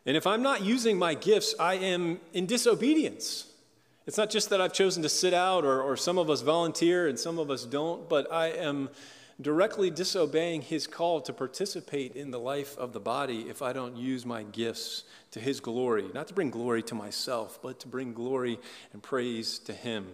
And 0.06 0.16
if 0.16 0.24
I'm 0.24 0.40
not 0.40 0.62
using 0.62 0.96
my 0.96 1.14
gifts, 1.14 1.56
I 1.58 1.74
am 1.74 2.20
in 2.32 2.46
disobedience. 2.46 3.52
It's 4.06 4.18
not 4.18 4.30
just 4.30 4.50
that 4.50 4.60
I've 4.60 4.72
chosen 4.72 5.02
to 5.02 5.08
sit 5.08 5.34
out, 5.34 5.64
or, 5.64 5.82
or 5.82 5.96
some 5.96 6.16
of 6.16 6.30
us 6.30 6.42
volunteer 6.42 7.08
and 7.08 7.18
some 7.18 7.40
of 7.40 7.50
us 7.50 7.64
don't, 7.64 8.08
but 8.08 8.32
I 8.32 8.50
am 8.50 8.88
directly 9.40 9.90
disobeying 9.90 10.62
his 10.62 10.86
call 10.86 11.20
to 11.20 11.32
participate 11.32 12.16
in 12.16 12.30
the 12.30 12.38
life 12.38 12.76
of 12.78 12.92
the 12.92 13.00
body 13.00 13.42
if 13.48 13.60
I 13.60 13.72
don't 13.72 13.96
use 13.96 14.24
my 14.24 14.42
gifts 14.44 15.04
to 15.32 15.40
his 15.40 15.60
glory, 15.60 16.06
not 16.14 16.28
to 16.28 16.34
bring 16.34 16.50
glory 16.50 16.82
to 16.84 16.94
myself, 16.94 17.58
but 17.62 17.78
to 17.80 17.88
bring 17.88 18.14
glory 18.14 18.58
and 18.92 19.02
praise 19.02 19.58
to 19.60 19.74
him. 19.74 20.06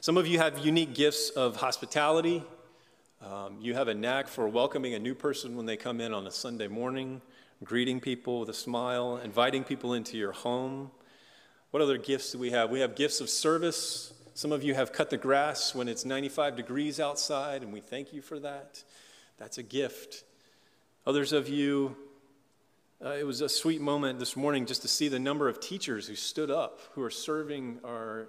Some 0.00 0.16
of 0.16 0.26
you 0.26 0.38
have 0.38 0.64
unique 0.64 0.94
gifts 0.94 1.30
of 1.30 1.56
hospitality. 1.56 2.42
Um, 3.20 3.58
you 3.60 3.74
have 3.74 3.88
a 3.88 3.94
knack 3.94 4.28
for 4.28 4.48
welcoming 4.48 4.94
a 4.94 4.98
new 4.98 5.14
person 5.14 5.56
when 5.56 5.66
they 5.66 5.76
come 5.76 6.00
in 6.00 6.12
on 6.12 6.26
a 6.26 6.30
Sunday 6.30 6.68
morning, 6.68 7.20
greeting 7.64 8.00
people 8.00 8.40
with 8.40 8.48
a 8.48 8.54
smile, 8.54 9.16
inviting 9.16 9.64
people 9.64 9.94
into 9.94 10.16
your 10.16 10.32
home. 10.32 10.90
What 11.70 11.82
other 11.82 11.98
gifts 11.98 12.32
do 12.32 12.38
we 12.38 12.50
have? 12.50 12.70
We 12.70 12.80
have 12.80 12.94
gifts 12.96 13.20
of 13.20 13.28
service. 13.28 14.12
Some 14.38 14.52
of 14.52 14.62
you 14.62 14.72
have 14.74 14.92
cut 14.92 15.10
the 15.10 15.16
grass 15.16 15.74
when 15.74 15.88
it's 15.88 16.04
95 16.04 16.54
degrees 16.54 17.00
outside, 17.00 17.64
and 17.64 17.72
we 17.72 17.80
thank 17.80 18.12
you 18.12 18.22
for 18.22 18.38
that. 18.38 18.84
That's 19.36 19.58
a 19.58 19.64
gift. 19.64 20.22
Others 21.08 21.32
of 21.32 21.48
you, 21.48 21.96
uh, 23.04 23.16
it 23.18 23.26
was 23.26 23.40
a 23.40 23.48
sweet 23.48 23.80
moment 23.80 24.20
this 24.20 24.36
morning 24.36 24.64
just 24.64 24.82
to 24.82 24.86
see 24.86 25.08
the 25.08 25.18
number 25.18 25.48
of 25.48 25.58
teachers 25.58 26.06
who 26.06 26.14
stood 26.14 26.52
up, 26.52 26.78
who 26.92 27.02
are 27.02 27.10
serving 27.10 27.80
our 27.84 28.28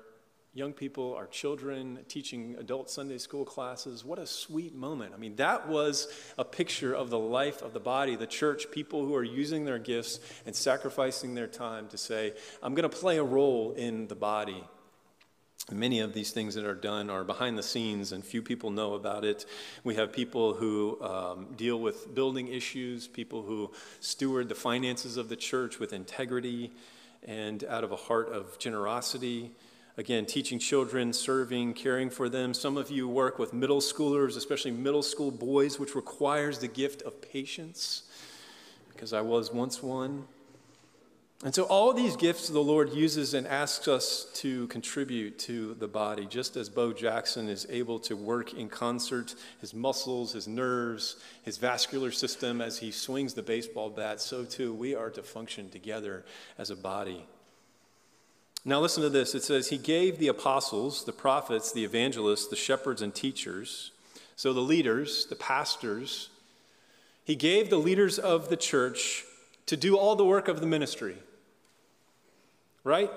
young 0.55 0.73
people, 0.73 1.13
our 1.13 1.27
children, 1.27 1.99
teaching 2.07 2.55
adult 2.57 2.89
Sunday 2.89 3.19
school 3.19 3.45
classes. 3.45 4.03
What 4.03 4.17
a 4.17 4.25
sweet 4.25 4.73
moment. 4.73 5.13
I 5.13 5.17
mean, 5.17 5.35
that 5.35 5.67
was 5.67 6.07
a 6.39 6.43
picture 6.43 6.91
of 6.91 7.11
the 7.11 7.19
life 7.19 7.61
of 7.61 7.73
the 7.73 7.79
body, 7.79 8.15
the 8.15 8.25
church, 8.25 8.71
people 8.71 9.05
who 9.05 9.13
are 9.13 9.23
using 9.23 9.63
their 9.63 9.77
gifts 9.77 10.19
and 10.47 10.55
sacrificing 10.55 11.35
their 11.35 11.45
time 11.45 11.87
to 11.89 11.99
say, 11.99 12.33
I'm 12.63 12.73
going 12.73 12.89
to 12.89 12.97
play 12.97 13.19
a 13.19 13.23
role 13.23 13.73
in 13.73 14.07
the 14.07 14.15
body. 14.15 14.63
Many 15.71 15.99
of 15.99 16.13
these 16.13 16.31
things 16.31 16.55
that 16.55 16.65
are 16.65 16.75
done 16.75 17.09
are 17.09 17.23
behind 17.23 17.57
the 17.57 17.63
scenes 17.63 18.11
and 18.11 18.23
few 18.23 18.41
people 18.41 18.71
know 18.71 18.93
about 18.93 19.23
it. 19.23 19.45
We 19.83 19.95
have 19.95 20.11
people 20.11 20.53
who 20.53 21.01
um, 21.01 21.47
deal 21.55 21.79
with 21.79 22.13
building 22.13 22.47
issues, 22.47 23.07
people 23.07 23.43
who 23.43 23.71
steward 23.99 24.49
the 24.49 24.55
finances 24.55 25.17
of 25.17 25.29
the 25.29 25.35
church 25.35 25.79
with 25.79 25.93
integrity 25.93 26.71
and 27.25 27.63
out 27.65 27.83
of 27.83 27.91
a 27.91 27.95
heart 27.95 28.29
of 28.29 28.57
generosity. 28.59 29.51
Again, 29.97 30.25
teaching 30.25 30.59
children, 30.59 31.11
serving, 31.11 31.73
caring 31.73 32.09
for 32.09 32.29
them. 32.29 32.53
Some 32.53 32.77
of 32.77 32.89
you 32.89 33.07
work 33.07 33.37
with 33.37 33.51
middle 33.51 33.81
schoolers, 33.81 34.37
especially 34.37 34.71
middle 34.71 35.03
school 35.03 35.29
boys, 35.29 35.77
which 35.77 35.93
requires 35.93 36.59
the 36.59 36.69
gift 36.69 37.01
of 37.01 37.21
patience, 37.21 38.03
because 38.93 39.11
I 39.11 39.21
was 39.21 39.51
once 39.51 39.83
one. 39.83 40.25
And 41.45 41.55
so, 41.55 41.63
all 41.63 41.93
these 41.93 42.17
gifts 42.17 42.49
the 42.49 42.59
Lord 42.59 42.91
uses 42.91 43.33
and 43.33 43.47
asks 43.47 43.87
us 43.87 44.27
to 44.35 44.67
contribute 44.67 45.39
to 45.39 45.73
the 45.75 45.87
body, 45.87 46.25
just 46.25 46.57
as 46.57 46.67
Bo 46.67 46.91
Jackson 46.91 47.47
is 47.47 47.65
able 47.69 47.97
to 47.99 48.15
work 48.17 48.53
in 48.53 48.67
concert, 48.67 49.35
his 49.61 49.73
muscles, 49.73 50.33
his 50.33 50.49
nerves, 50.49 51.15
his 51.43 51.57
vascular 51.57 52.11
system 52.11 52.59
as 52.59 52.79
he 52.79 52.91
swings 52.91 53.35
the 53.35 53.41
baseball 53.41 53.89
bat, 53.89 54.19
so 54.19 54.43
too 54.43 54.73
we 54.73 54.93
are 54.93 55.09
to 55.11 55.23
function 55.23 55.69
together 55.69 56.25
as 56.57 56.71
a 56.71 56.75
body. 56.75 57.25
Now, 58.65 58.81
listen 58.81 59.03
to 59.03 59.09
this. 59.09 59.33
It 59.33 59.43
says, 59.43 59.69
He 59.69 59.77
gave 59.77 60.19
the 60.19 60.27
apostles, 60.27 61.05
the 61.05 61.13
prophets, 61.13 61.71
the 61.71 61.85
evangelists, 61.85 62.49
the 62.49 62.57
shepherds, 62.57 63.01
and 63.01 63.15
teachers. 63.15 63.91
So, 64.35 64.51
the 64.51 64.59
leaders, 64.59 65.25
the 65.27 65.37
pastors, 65.37 66.27
He 67.23 67.37
gave 67.37 67.69
the 67.69 67.77
leaders 67.77 68.19
of 68.19 68.49
the 68.49 68.57
church 68.57 69.23
to 69.67 69.77
do 69.77 69.97
all 69.97 70.17
the 70.17 70.25
work 70.25 70.49
of 70.49 70.59
the 70.59 70.67
ministry. 70.67 71.15
Right? 72.83 73.11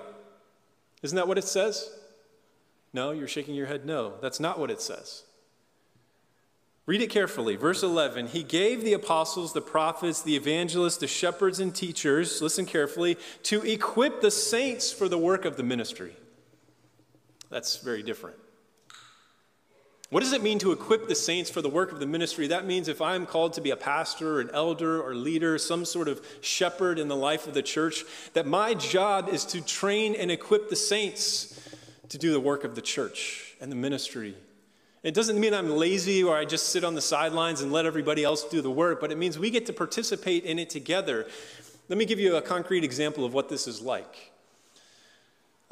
Isn't 1.01 1.15
that 1.15 1.27
what 1.27 1.37
it 1.37 1.45
says? 1.45 1.89
No, 2.93 3.11
you're 3.11 3.27
shaking 3.27 3.55
your 3.55 3.67
head 3.67 3.85
no. 3.85 4.13
That's 4.21 4.39
not 4.39 4.59
what 4.59 4.69
it 4.69 4.81
says. 4.81 5.23
Read 6.85 7.01
it 7.01 7.09
carefully. 7.09 7.55
Verse 7.55 7.81
11 7.81 8.27
He 8.27 8.43
gave 8.43 8.83
the 8.83 8.93
apostles, 8.93 9.53
the 9.53 9.61
prophets, 9.61 10.21
the 10.21 10.35
evangelists, 10.35 10.97
the 10.97 11.07
shepherds, 11.07 11.59
and 11.59 11.73
teachers, 11.73 12.41
listen 12.41 12.65
carefully, 12.65 13.17
to 13.43 13.61
equip 13.63 14.21
the 14.21 14.31
saints 14.31 14.91
for 14.91 15.07
the 15.07 15.17
work 15.17 15.45
of 15.45 15.57
the 15.57 15.63
ministry. 15.63 16.15
That's 17.49 17.77
very 17.77 18.03
different. 18.03 18.37
What 20.13 20.21
does 20.21 20.33
it 20.33 20.43
mean 20.43 20.59
to 20.59 20.71
equip 20.71 21.07
the 21.07 21.15
saints 21.15 21.49
for 21.49 21.63
the 21.63 21.69
work 21.69 21.91
of 21.91 21.99
the 21.99 22.05
ministry? 22.05 22.45
That 22.45 22.67
means 22.67 22.87
if 22.87 23.01
I'm 23.01 23.25
called 23.25 23.53
to 23.53 23.61
be 23.61 23.71
a 23.71 23.75
pastor, 23.75 24.35
or 24.35 24.41
an 24.41 24.51
elder, 24.53 25.01
or 25.01 25.15
leader, 25.15 25.57
some 25.57 25.85
sort 25.85 26.07
of 26.07 26.23
shepherd 26.39 26.99
in 26.99 27.07
the 27.07 27.15
life 27.15 27.47
of 27.47 27.55
the 27.55 27.63
church, 27.63 28.05
that 28.33 28.45
my 28.45 28.75
job 28.75 29.27
is 29.27 29.43
to 29.45 29.59
train 29.59 30.13
and 30.13 30.29
equip 30.29 30.69
the 30.69 30.75
saints 30.75 31.59
to 32.09 32.19
do 32.19 32.31
the 32.31 32.39
work 32.39 32.63
of 32.63 32.75
the 32.75 32.81
church 32.81 33.55
and 33.59 33.71
the 33.71 33.75
ministry. 33.75 34.35
It 35.01 35.15
doesn't 35.15 35.39
mean 35.39 35.51
I'm 35.51 35.71
lazy 35.71 36.23
or 36.23 36.37
I 36.37 36.45
just 36.45 36.69
sit 36.69 36.83
on 36.83 36.93
the 36.93 37.01
sidelines 37.01 37.61
and 37.61 37.71
let 37.71 37.87
everybody 37.87 38.23
else 38.23 38.43
do 38.43 38.61
the 38.61 38.69
work, 38.69 39.01
but 39.01 39.11
it 39.11 39.17
means 39.17 39.39
we 39.39 39.49
get 39.49 39.65
to 39.65 39.73
participate 39.73 40.43
in 40.43 40.59
it 40.59 40.69
together. 40.69 41.25
Let 41.89 41.97
me 41.97 42.05
give 42.05 42.19
you 42.19 42.35
a 42.35 42.41
concrete 42.43 42.83
example 42.83 43.25
of 43.25 43.33
what 43.33 43.49
this 43.49 43.67
is 43.67 43.81
like. 43.81 44.32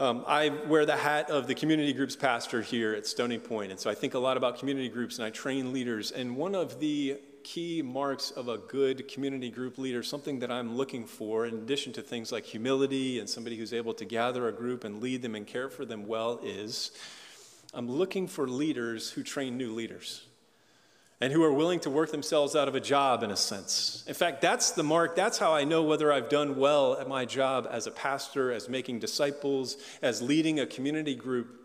Um, 0.02 0.24
I 0.28 0.50
wear 0.68 0.88
the 0.88 0.98
hat 0.98 1.30
of 1.30 1.46
the 1.46 1.54
community 1.54 1.94
groups 1.94 2.16
pastor 2.16 2.64
here 2.64 2.96
at 2.96 3.06
Stony 3.06 3.38
Point, 3.38 3.70
and 3.70 3.80
so 3.80 3.88
I 3.88 3.94
think 3.94 4.16
a 4.16 4.18
lot 4.18 4.36
about 4.36 4.58
community 4.58 4.90
groups 4.90 5.20
and 5.20 5.26
I 5.28 5.30
train 5.30 5.72
leaders. 5.72 6.10
And 6.10 6.36
one 6.36 6.56
of 6.56 6.80
the 6.80 7.20
key 7.44 7.84
marks 7.84 8.32
of 8.32 8.48
a 8.48 8.58
good 8.58 9.08
community 9.08 9.52
group 9.52 9.78
leader, 9.78 10.02
something 10.02 10.40
that 10.40 10.50
I'm 10.50 10.76
looking 10.76 11.06
for, 11.06 11.46
in 11.46 11.54
addition 11.54 11.94
to 11.94 12.02
things 12.02 12.32
like 12.32 12.46
humility 12.46 13.20
and 13.20 13.30
somebody 13.30 13.58
who's 13.58 13.74
able 13.74 13.94
to 13.94 14.04
gather 14.04 14.48
a 14.48 14.52
group 14.52 14.86
and 14.86 15.04
lead 15.04 15.22
them 15.22 15.36
and 15.36 15.46
care 15.46 15.70
for 15.70 15.86
them 15.86 16.08
well, 16.08 16.40
is 16.42 16.90
I'm 17.72 17.88
looking 17.88 18.28
for 18.28 18.48
leaders 18.48 19.12
who 19.12 19.22
train 19.22 19.56
new 19.56 19.72
leaders 19.72 20.26
and 21.22 21.32
who 21.32 21.44
are 21.44 21.54
willing 21.54 21.80
to 21.80 21.90
work 21.90 22.10
themselves 22.10 22.56
out 22.56 22.68
of 22.68 22.74
a 22.74 22.80
job 22.80 23.22
in 23.22 23.30
a 23.30 23.38
sense. 23.38 24.04
In 24.08 24.16
fact, 24.16 24.42
that's 24.42 24.72
the 24.72 24.84
mark, 24.84 25.16
that's 25.16 25.38
how 25.38 25.54
I 25.54 25.64
know 25.64 25.84
whether 25.84 26.12
I've 26.12 26.30
done 26.30 26.58
well 26.58 26.98
at 27.00 27.08
my 27.08 27.26
job 27.26 27.68
as 27.70 27.86
a 27.86 27.92
pastor, 27.92 28.52
as 28.52 28.68
making 28.68 29.00
disciples, 29.00 29.78
as 30.02 30.24
leading 30.24 30.60
a 30.60 30.66
community 30.66 31.14
group. 31.14 31.60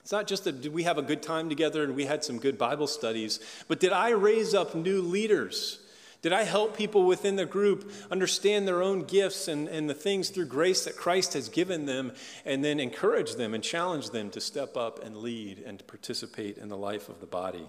It's 0.00 0.12
not 0.12 0.28
just 0.28 0.44
that 0.44 0.62
did 0.62 0.72
we 0.72 0.84
have 0.84 0.98
a 0.98 1.02
good 1.02 1.20
time 1.20 1.48
together 1.48 1.82
and 1.82 1.96
we 1.96 2.04
had 2.04 2.24
some 2.24 2.38
good 2.38 2.56
Bible 2.56 2.86
studies, 2.86 3.40
but 3.66 3.80
did 3.80 3.92
I 3.92 4.10
raise 4.10 4.54
up 4.54 4.74
new 4.76 5.02
leaders? 5.02 5.80
Did 6.22 6.32
I 6.32 6.44
help 6.44 6.76
people 6.76 7.06
within 7.06 7.36
the 7.36 7.46
group 7.46 7.90
understand 8.10 8.68
their 8.68 8.82
own 8.82 9.04
gifts 9.04 9.48
and, 9.48 9.68
and 9.68 9.88
the 9.88 9.94
things 9.94 10.28
through 10.28 10.46
grace 10.46 10.84
that 10.84 10.96
Christ 10.96 11.32
has 11.32 11.48
given 11.48 11.86
them, 11.86 12.12
and 12.44 12.62
then 12.62 12.78
encourage 12.78 13.36
them 13.36 13.54
and 13.54 13.64
challenge 13.64 14.10
them 14.10 14.30
to 14.30 14.40
step 14.40 14.76
up 14.76 15.02
and 15.02 15.16
lead 15.16 15.60
and 15.66 15.78
to 15.78 15.84
participate 15.84 16.58
in 16.58 16.68
the 16.68 16.76
life 16.76 17.08
of 17.08 17.20
the 17.20 17.26
body? 17.26 17.66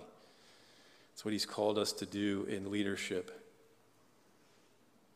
It's 1.13 1.25
what 1.25 1.33
he's 1.33 1.45
called 1.45 1.77
us 1.77 1.93
to 1.93 2.05
do 2.05 2.45
in 2.49 2.71
leadership. 2.71 3.41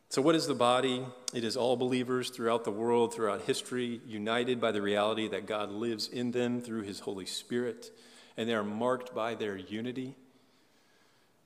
So, 0.10 0.22
what 0.22 0.36
is 0.36 0.48
the 0.48 0.56
body? 0.56 1.06
It 1.34 1.44
is 1.44 1.58
all 1.58 1.76
believers 1.76 2.30
throughout 2.30 2.64
the 2.64 2.72
world, 2.72 3.14
throughout 3.14 3.42
history, 3.42 4.02
united 4.06 4.62
by 4.62 4.72
the 4.72 4.82
reality 4.82 5.28
that 5.28 5.46
God 5.46 5.72
lives 5.72 6.08
in 6.08 6.32
them 6.32 6.62
through 6.62 6.84
his 6.84 7.02
Holy 7.02 7.26
Spirit, 7.26 7.92
and 8.38 8.48
they 8.48 8.54
are 8.54 8.64
marked 8.64 9.14
by 9.14 9.36
their 9.36 9.58
unity. 9.58 10.16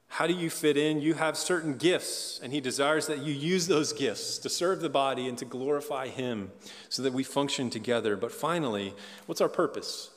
How 0.08 0.28
do 0.28 0.34
you 0.34 0.50
fit 0.50 0.76
in? 0.76 1.02
You 1.02 1.14
have 1.14 1.38
certain 1.38 1.78
gifts, 1.78 2.40
and 2.44 2.52
he 2.52 2.60
desires 2.60 3.08
that 3.08 3.20
you 3.20 3.34
use 3.34 3.68
those 3.68 3.94
gifts 3.94 4.40
to 4.40 4.50
serve 4.50 4.82
the 4.82 4.90
body 4.90 5.28
and 5.28 5.38
to 5.38 5.46
glorify 5.46 6.08
him 6.08 6.52
so 6.90 7.04
that 7.04 7.14
we 7.14 7.24
function 7.24 7.70
together. 7.70 8.18
But 8.18 8.32
finally, 8.32 8.94
what's 9.28 9.40
our 9.40 9.50
purpose? 9.50 10.10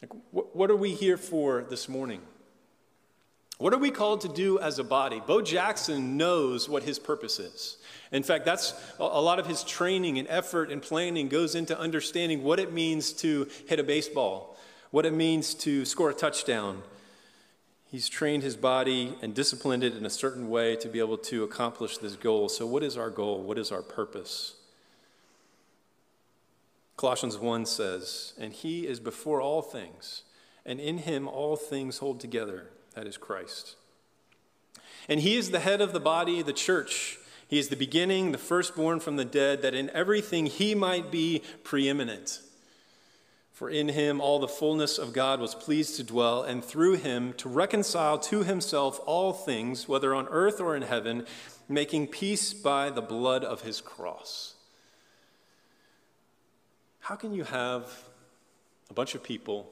Like, 0.00 0.12
what 0.30 0.70
are 0.70 0.76
we 0.76 0.94
here 0.94 1.16
for 1.16 1.64
this 1.68 1.88
morning? 1.88 2.20
What 3.60 3.74
are 3.74 3.78
we 3.78 3.90
called 3.90 4.22
to 4.22 4.28
do 4.28 4.58
as 4.58 4.78
a 4.78 4.84
body? 4.84 5.20
Bo 5.26 5.42
Jackson 5.42 6.16
knows 6.16 6.66
what 6.66 6.82
his 6.82 6.98
purpose 6.98 7.38
is. 7.38 7.76
In 8.10 8.22
fact, 8.22 8.46
that's 8.46 8.72
a 8.98 9.20
lot 9.20 9.38
of 9.38 9.46
his 9.46 9.62
training 9.64 10.18
and 10.18 10.26
effort 10.30 10.72
and 10.72 10.80
planning 10.80 11.28
goes 11.28 11.54
into 11.54 11.78
understanding 11.78 12.42
what 12.42 12.58
it 12.58 12.72
means 12.72 13.12
to 13.12 13.46
hit 13.68 13.78
a 13.78 13.82
baseball, 13.82 14.56
what 14.92 15.04
it 15.04 15.12
means 15.12 15.52
to 15.56 15.84
score 15.84 16.08
a 16.08 16.14
touchdown. 16.14 16.80
He's 17.84 18.08
trained 18.08 18.42
his 18.42 18.56
body 18.56 19.18
and 19.20 19.34
disciplined 19.34 19.84
it 19.84 19.94
in 19.94 20.06
a 20.06 20.10
certain 20.10 20.48
way 20.48 20.74
to 20.76 20.88
be 20.88 20.98
able 20.98 21.18
to 21.18 21.44
accomplish 21.44 21.98
this 21.98 22.16
goal. 22.16 22.48
So, 22.48 22.66
what 22.66 22.82
is 22.82 22.96
our 22.96 23.10
goal? 23.10 23.42
What 23.42 23.58
is 23.58 23.70
our 23.70 23.82
purpose? 23.82 24.54
Colossians 26.96 27.36
1 27.36 27.66
says, 27.66 28.32
And 28.40 28.54
he 28.54 28.86
is 28.86 29.00
before 29.00 29.42
all 29.42 29.60
things, 29.60 30.22
and 30.64 30.80
in 30.80 30.96
him 30.96 31.28
all 31.28 31.56
things 31.56 31.98
hold 31.98 32.20
together. 32.20 32.68
That 33.00 33.06
is 33.06 33.16
Christ. 33.16 33.76
And 35.08 35.20
he 35.20 35.36
is 35.36 35.52
the 35.52 35.60
head 35.60 35.80
of 35.80 35.94
the 35.94 36.00
body, 36.00 36.42
the 36.42 36.52
church. 36.52 37.16
He 37.48 37.58
is 37.58 37.70
the 37.70 37.74
beginning, 37.74 38.30
the 38.30 38.36
firstborn 38.36 39.00
from 39.00 39.16
the 39.16 39.24
dead, 39.24 39.62
that 39.62 39.72
in 39.72 39.88
everything 39.94 40.44
he 40.44 40.74
might 40.74 41.10
be 41.10 41.42
preeminent. 41.64 42.40
For 43.54 43.70
in 43.70 43.88
him 43.88 44.20
all 44.20 44.38
the 44.38 44.46
fullness 44.46 44.98
of 44.98 45.14
God 45.14 45.40
was 45.40 45.54
pleased 45.54 45.96
to 45.96 46.04
dwell, 46.04 46.42
and 46.42 46.62
through 46.62 46.96
him 46.96 47.32
to 47.38 47.48
reconcile 47.48 48.18
to 48.18 48.42
himself 48.42 49.00
all 49.06 49.32
things, 49.32 49.88
whether 49.88 50.14
on 50.14 50.28
earth 50.28 50.60
or 50.60 50.76
in 50.76 50.82
heaven, 50.82 51.24
making 51.70 52.08
peace 52.08 52.52
by 52.52 52.90
the 52.90 53.00
blood 53.00 53.44
of 53.44 53.62
his 53.62 53.80
cross. 53.80 54.56
How 56.98 57.16
can 57.16 57.32
you 57.32 57.44
have 57.44 57.90
a 58.90 58.92
bunch 58.92 59.14
of 59.14 59.22
people 59.22 59.70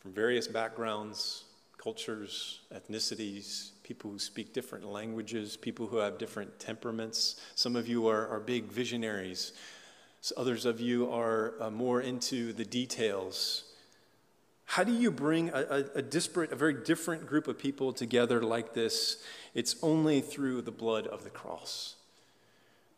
from 0.00 0.12
various 0.12 0.48
backgrounds, 0.48 1.44
cultures, 1.82 2.60
ethnicities, 2.74 3.70
people 3.82 4.10
who 4.10 4.18
speak 4.18 4.52
different 4.52 4.84
languages, 4.84 5.56
people 5.56 5.86
who 5.86 5.96
have 5.96 6.18
different 6.18 6.58
temperaments. 6.58 7.40
Some 7.54 7.74
of 7.74 7.88
you 7.88 8.06
are, 8.08 8.28
are 8.28 8.40
big 8.40 8.64
visionaries, 8.64 9.52
so 10.20 10.34
others 10.36 10.66
of 10.66 10.80
you 10.80 11.10
are 11.10 11.54
uh, 11.58 11.70
more 11.70 12.02
into 12.02 12.52
the 12.52 12.64
details. 12.64 13.64
How 14.66 14.84
do 14.84 14.92
you 14.92 15.10
bring 15.10 15.48
a, 15.48 15.62
a, 15.62 15.84
a 15.96 16.02
disparate, 16.02 16.52
a 16.52 16.56
very 16.56 16.74
different 16.74 17.26
group 17.26 17.48
of 17.48 17.58
people 17.58 17.92
together 17.92 18.42
like 18.42 18.74
this? 18.74 19.22
It's 19.54 19.76
only 19.82 20.20
through 20.20 20.62
the 20.62 20.70
blood 20.70 21.06
of 21.06 21.24
the 21.24 21.30
cross 21.30 21.96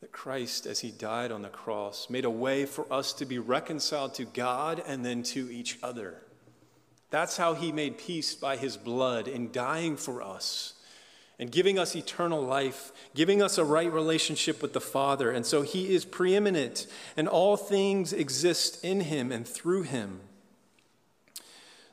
that 0.01 0.11
Christ, 0.11 0.66
as 0.66 0.81
he 0.81 0.90
died 0.90 1.31
on 1.31 1.42
the 1.42 1.49
cross, 1.49 2.11
made 2.11 2.25
a 2.25 2.31
way 2.31 2.66
for 2.66 2.92
us 2.92 3.12
to 3.14 3.25
be 3.25 3.38
reconciled 3.38 4.14
to 4.14 4.25
God 4.25 4.83
and 4.85 5.05
then 5.05 5.23
to 5.23 5.49
each 5.49 5.79
other. 5.81 6.23
That's 7.12 7.37
how 7.37 7.53
he 7.53 7.72
made 7.72 7.98
peace 7.98 8.35
by 8.35 8.57
his 8.57 8.79
blood 8.79 9.29
in 9.29 9.53
dying 9.53 9.96
for 9.96 10.22
us 10.22 10.72
and 11.38 11.53
giving 11.53 11.79
us 11.79 11.94
eternal 11.94 12.40
life, 12.40 12.90
giving 13.14 13.42
us 13.42 13.59
a 13.59 13.64
right 13.64 13.92
relationship 13.92 14.62
with 14.62 14.72
the 14.72 14.81
Father. 14.81 15.31
And 15.31 15.44
so 15.44 15.61
he 15.61 15.94
is 15.94 16.07
preeminent, 16.07 16.87
and 17.14 17.29
all 17.29 17.59
things 17.59 18.14
exist 18.14 18.83
in 18.83 19.03
him 19.03 19.31
and 19.31 19.46
through 19.46 19.83
him. 19.83 20.20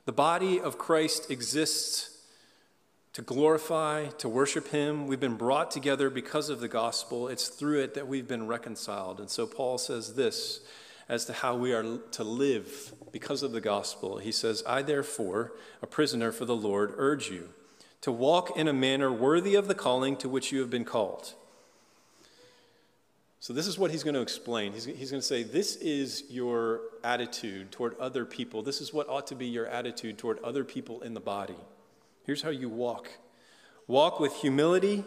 The 0.06 0.14
body 0.14 0.58
of 0.58 0.78
Christ 0.78 1.30
exists 1.30 2.18
to 3.12 3.22
glorify, 3.22 4.06
to 4.20 4.30
worship 4.30 4.70
him. 4.70 5.06
We've 5.06 5.20
been 5.20 5.36
brought 5.36 5.70
together 5.70 6.10
because 6.10 6.50
of 6.50 6.62
the 6.62 6.70
gospel. 6.70 7.28
It's 7.28 7.50
through 7.50 7.82
it 7.82 7.94
that 7.96 8.08
we've 8.08 8.28
been 8.28 8.48
reconciled. 8.48 9.20
And 9.20 9.30
so 9.30 9.46
Paul 9.46 9.78
says 9.78 10.14
this 10.14 10.62
as 11.10 11.26
to 11.26 11.34
how 11.34 11.56
we 11.56 11.74
are 11.74 11.98
to 12.12 12.24
live 12.24 12.94
because 13.12 13.42
of 13.42 13.52
the 13.52 13.60
gospel. 13.60 14.20
He 14.20 14.32
says, 14.32 14.64
I 14.68 14.84
therefore, 14.84 15.54
a 15.82 15.88
prisoner 15.88 16.32
for 16.32 16.46
the 16.46 16.56
Lord, 16.56 16.94
urge 16.96 17.30
you 17.30 17.50
to 18.02 18.12
walk 18.12 18.56
in 18.56 18.68
a 18.68 18.74
manner 18.74 19.12
worthy 19.12 19.56
of 19.56 19.68
the 19.68 19.76
calling 19.76 20.16
to 20.18 20.30
which 20.30 20.52
you 20.52 20.60
have 20.60 20.70
been 20.70 20.86
called. 20.86 21.34
So, 23.42 23.54
this 23.54 23.68
is 23.68 23.80
what 23.80 23.90
he's 23.92 24.04
going 24.04 24.16
to 24.16 24.22
explain. 24.22 24.74
He's, 24.74 24.86
he's 24.86 25.12
going 25.12 25.22
to 25.22 25.28
say, 25.28 25.44
This 25.44 25.78
is 25.78 26.26
your 26.30 26.82
attitude 27.04 27.72
toward 27.72 27.98
other 27.98 28.26
people. 28.26 28.62
This 28.62 28.82
is 28.82 28.94
what 28.94 29.08
ought 29.08 29.28
to 29.28 29.36
be 29.36 29.48
your 29.48 29.66
attitude 29.66 30.18
toward 30.18 30.40
other 30.40 30.66
people 30.66 31.02
in 31.02 31.14
the 31.14 31.22
body. 31.22 31.56
Here's 32.26 32.42
how 32.42 32.50
you 32.50 32.70
walk 32.70 33.10
walk 33.88 34.20
with 34.20 34.36
humility, 34.36 35.04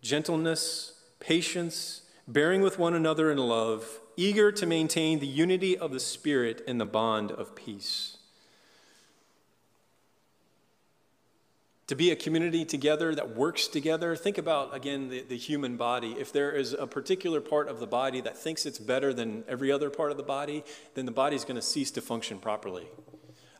gentleness, 0.00 1.00
patience, 1.20 2.02
bearing 2.26 2.62
with 2.62 2.78
one 2.78 2.94
another 2.94 3.30
in 3.30 3.38
love 3.38 4.00
eager 4.16 4.52
to 4.52 4.66
maintain 4.66 5.18
the 5.18 5.26
unity 5.26 5.76
of 5.76 5.92
the 5.92 6.00
Spirit 6.00 6.62
in 6.66 6.78
the 6.78 6.86
bond 6.86 7.30
of 7.30 7.54
peace. 7.54 8.18
To 11.88 11.96
be 11.96 12.10
a 12.10 12.16
community 12.16 12.64
together 12.64 13.14
that 13.14 13.36
works 13.36 13.68
together, 13.68 14.16
think 14.16 14.38
about 14.38 14.74
again 14.74 15.08
the, 15.08 15.22
the 15.22 15.36
human 15.36 15.76
body. 15.76 16.12
If 16.18 16.32
there 16.32 16.50
is 16.52 16.72
a 16.72 16.86
particular 16.86 17.40
part 17.40 17.68
of 17.68 17.80
the 17.80 17.86
body 17.86 18.20
that 18.22 18.38
thinks 18.38 18.64
it's 18.64 18.78
better 18.78 19.12
than 19.12 19.44
every 19.46 19.70
other 19.70 19.90
part 19.90 20.10
of 20.10 20.16
the 20.16 20.22
body, 20.22 20.64
then 20.94 21.04
the 21.04 21.12
body's 21.12 21.44
going 21.44 21.56
to 21.56 21.62
cease 21.62 21.90
to 21.90 22.00
function 22.00 22.38
properly. 22.38 22.88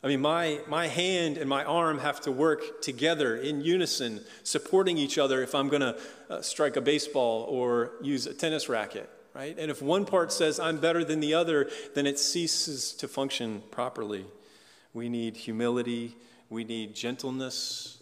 I 0.03 0.07
mean, 0.07 0.19
my, 0.19 0.61
my 0.67 0.87
hand 0.87 1.37
and 1.37 1.47
my 1.47 1.63
arm 1.63 1.99
have 1.99 2.21
to 2.21 2.31
work 2.31 2.81
together 2.81 3.37
in 3.37 3.61
unison, 3.61 4.21
supporting 4.43 4.97
each 4.97 5.17
other 5.17 5.43
if 5.43 5.53
I'm 5.53 5.69
going 5.69 5.81
to 5.81 5.97
uh, 6.29 6.41
strike 6.41 6.75
a 6.75 6.81
baseball 6.81 7.43
or 7.43 7.91
use 8.01 8.25
a 8.25 8.33
tennis 8.33 8.67
racket 8.67 9.09
right? 9.33 9.57
And 9.57 9.71
if 9.71 9.81
one 9.81 10.05
part 10.05 10.31
says, 10.31 10.59
I'm 10.59 10.77
better 10.77 11.03
than 11.03 11.19
the 11.19 11.33
other, 11.33 11.69
then 11.95 12.05
it 12.05 12.19
ceases 12.19 12.93
to 12.93 13.07
function 13.07 13.63
properly. 13.71 14.25
We 14.93 15.09
need 15.09 15.35
humility, 15.35 16.15
we 16.49 16.63
need 16.63 16.95
gentleness. 16.95 18.01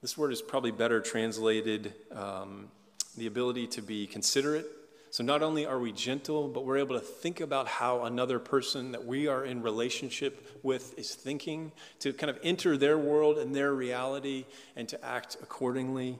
This 0.00 0.16
word 0.16 0.32
is 0.32 0.40
probably 0.40 0.70
better 0.70 1.00
translated 1.00 1.92
um, 2.14 2.68
the 3.16 3.26
ability 3.26 3.66
to 3.68 3.82
be 3.82 4.06
considerate. 4.06 4.66
So 5.10 5.24
not 5.24 5.42
only 5.42 5.64
are 5.64 5.78
we 5.78 5.92
gentle, 5.92 6.48
but 6.48 6.64
we're 6.64 6.76
able 6.76 6.98
to 6.98 7.04
think 7.04 7.40
about 7.40 7.68
how 7.68 8.04
another 8.04 8.38
person 8.38 8.92
that 8.92 9.06
we 9.06 9.28
are 9.28 9.44
in 9.44 9.62
relationship 9.62 10.58
with 10.62 10.98
is 10.98 11.14
thinking, 11.14 11.72
to 12.00 12.12
kind 12.12 12.28
of 12.28 12.38
enter 12.42 12.76
their 12.76 12.98
world 12.98 13.38
and 13.38 13.54
their 13.54 13.72
reality 13.72 14.44
and 14.74 14.88
to 14.88 15.02
act 15.02 15.36
accordingly, 15.42 16.18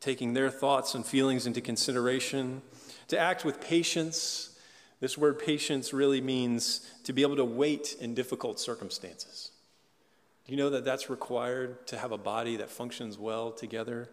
taking 0.00 0.34
their 0.34 0.50
thoughts 0.50 0.94
and 0.94 1.06
feelings 1.06 1.46
into 1.46 1.62
consideration 1.62 2.60
to 3.08 3.18
act 3.18 3.44
with 3.44 3.60
patience. 3.60 4.58
This 5.00 5.18
word 5.18 5.38
patience 5.38 5.92
really 5.92 6.20
means 6.20 6.90
to 7.04 7.12
be 7.12 7.22
able 7.22 7.36
to 7.36 7.44
wait 7.44 7.96
in 8.00 8.14
difficult 8.14 8.58
circumstances. 8.58 9.50
Do 10.46 10.52
you 10.52 10.58
know 10.58 10.70
that 10.70 10.84
that's 10.84 11.08
required 11.08 11.86
to 11.86 11.98
have 11.98 12.12
a 12.12 12.18
body 12.18 12.56
that 12.56 12.70
functions 12.70 13.18
well 13.18 13.50
together? 13.50 14.10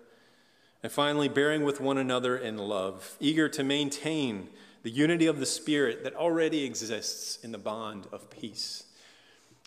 And 0.84 0.92
finally, 0.92 1.28
bearing 1.28 1.64
with 1.64 1.80
one 1.80 1.98
another 1.98 2.38
in 2.38 2.58
love, 2.58 3.16
eager 3.20 3.48
to 3.50 3.64
maintain 3.64 4.50
the 4.84 4.90
unity 4.90 5.28
of 5.28 5.40
the 5.40 5.46
Spirit 5.46 6.04
that 6.04 6.16
already 6.16 6.64
exists 6.64 7.38
in 7.44 7.52
the 7.52 7.58
bond 7.58 8.08
of 8.12 8.30
peace. 8.30 8.86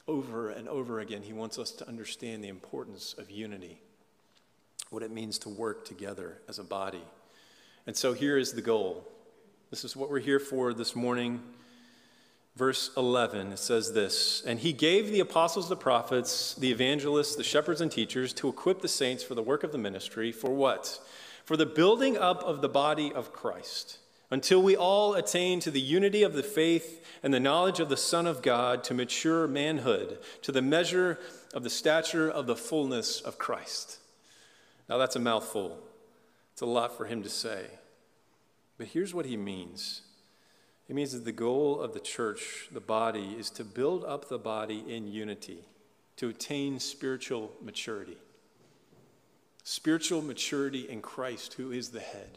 Over 0.08 0.50
and 0.50 0.68
over 0.68 1.00
again, 1.00 1.22
he 1.22 1.32
wants 1.32 1.58
us 1.58 1.70
to 1.72 1.88
understand 1.88 2.42
the 2.42 2.48
importance 2.48 3.14
of 3.16 3.30
unity, 3.30 3.80
what 4.90 5.02
it 5.02 5.10
means 5.10 5.38
to 5.40 5.48
work 5.48 5.84
together 5.84 6.40
as 6.48 6.58
a 6.58 6.64
body. 6.64 7.04
And 7.86 7.96
so 7.96 8.12
here 8.12 8.36
is 8.36 8.52
the 8.52 8.62
goal. 8.62 9.06
This 9.74 9.84
is 9.84 9.96
what 9.96 10.08
we're 10.08 10.20
here 10.20 10.38
for 10.38 10.72
this 10.72 10.94
morning. 10.94 11.42
Verse 12.54 12.92
11, 12.96 13.50
it 13.50 13.58
says 13.58 13.92
this 13.92 14.40
And 14.46 14.60
he 14.60 14.72
gave 14.72 15.10
the 15.10 15.18
apostles, 15.18 15.68
the 15.68 15.74
prophets, 15.74 16.54
the 16.54 16.70
evangelists, 16.70 17.34
the 17.34 17.42
shepherds, 17.42 17.80
and 17.80 17.90
teachers 17.90 18.32
to 18.34 18.48
equip 18.48 18.82
the 18.82 18.86
saints 18.86 19.24
for 19.24 19.34
the 19.34 19.42
work 19.42 19.64
of 19.64 19.72
the 19.72 19.78
ministry. 19.78 20.30
For 20.30 20.50
what? 20.50 21.00
For 21.44 21.56
the 21.56 21.66
building 21.66 22.16
up 22.16 22.40
of 22.44 22.60
the 22.60 22.68
body 22.68 23.12
of 23.12 23.32
Christ 23.32 23.98
until 24.30 24.62
we 24.62 24.76
all 24.76 25.14
attain 25.14 25.58
to 25.58 25.72
the 25.72 25.80
unity 25.80 26.22
of 26.22 26.34
the 26.34 26.44
faith 26.44 27.04
and 27.24 27.34
the 27.34 27.40
knowledge 27.40 27.80
of 27.80 27.88
the 27.88 27.96
Son 27.96 28.28
of 28.28 28.42
God, 28.42 28.84
to 28.84 28.94
mature 28.94 29.48
manhood, 29.48 30.20
to 30.42 30.52
the 30.52 30.62
measure 30.62 31.18
of 31.52 31.64
the 31.64 31.68
stature 31.68 32.30
of 32.30 32.46
the 32.46 32.54
fullness 32.54 33.20
of 33.20 33.38
Christ. 33.38 33.98
Now, 34.88 34.98
that's 34.98 35.16
a 35.16 35.20
mouthful. 35.20 35.80
It's 36.52 36.62
a 36.62 36.66
lot 36.66 36.96
for 36.96 37.06
him 37.06 37.24
to 37.24 37.28
say. 37.28 37.66
But 38.84 38.90
here's 38.90 39.14
what 39.14 39.24
he 39.24 39.38
means 39.38 40.02
it 40.90 40.94
means 40.94 41.12
that 41.12 41.24
the 41.24 41.32
goal 41.32 41.80
of 41.80 41.94
the 41.94 42.00
church, 42.00 42.68
the 42.70 42.82
body, 42.82 43.34
is 43.38 43.48
to 43.52 43.64
build 43.64 44.04
up 44.04 44.28
the 44.28 44.36
body 44.36 44.84
in 44.86 45.10
unity, 45.10 45.60
to 46.18 46.28
attain 46.28 46.78
spiritual 46.78 47.50
maturity. 47.62 48.18
Spiritual 49.62 50.20
maturity 50.20 50.86
in 50.86 51.00
Christ, 51.00 51.54
who 51.54 51.72
is 51.72 51.88
the 51.88 52.00
head. 52.00 52.36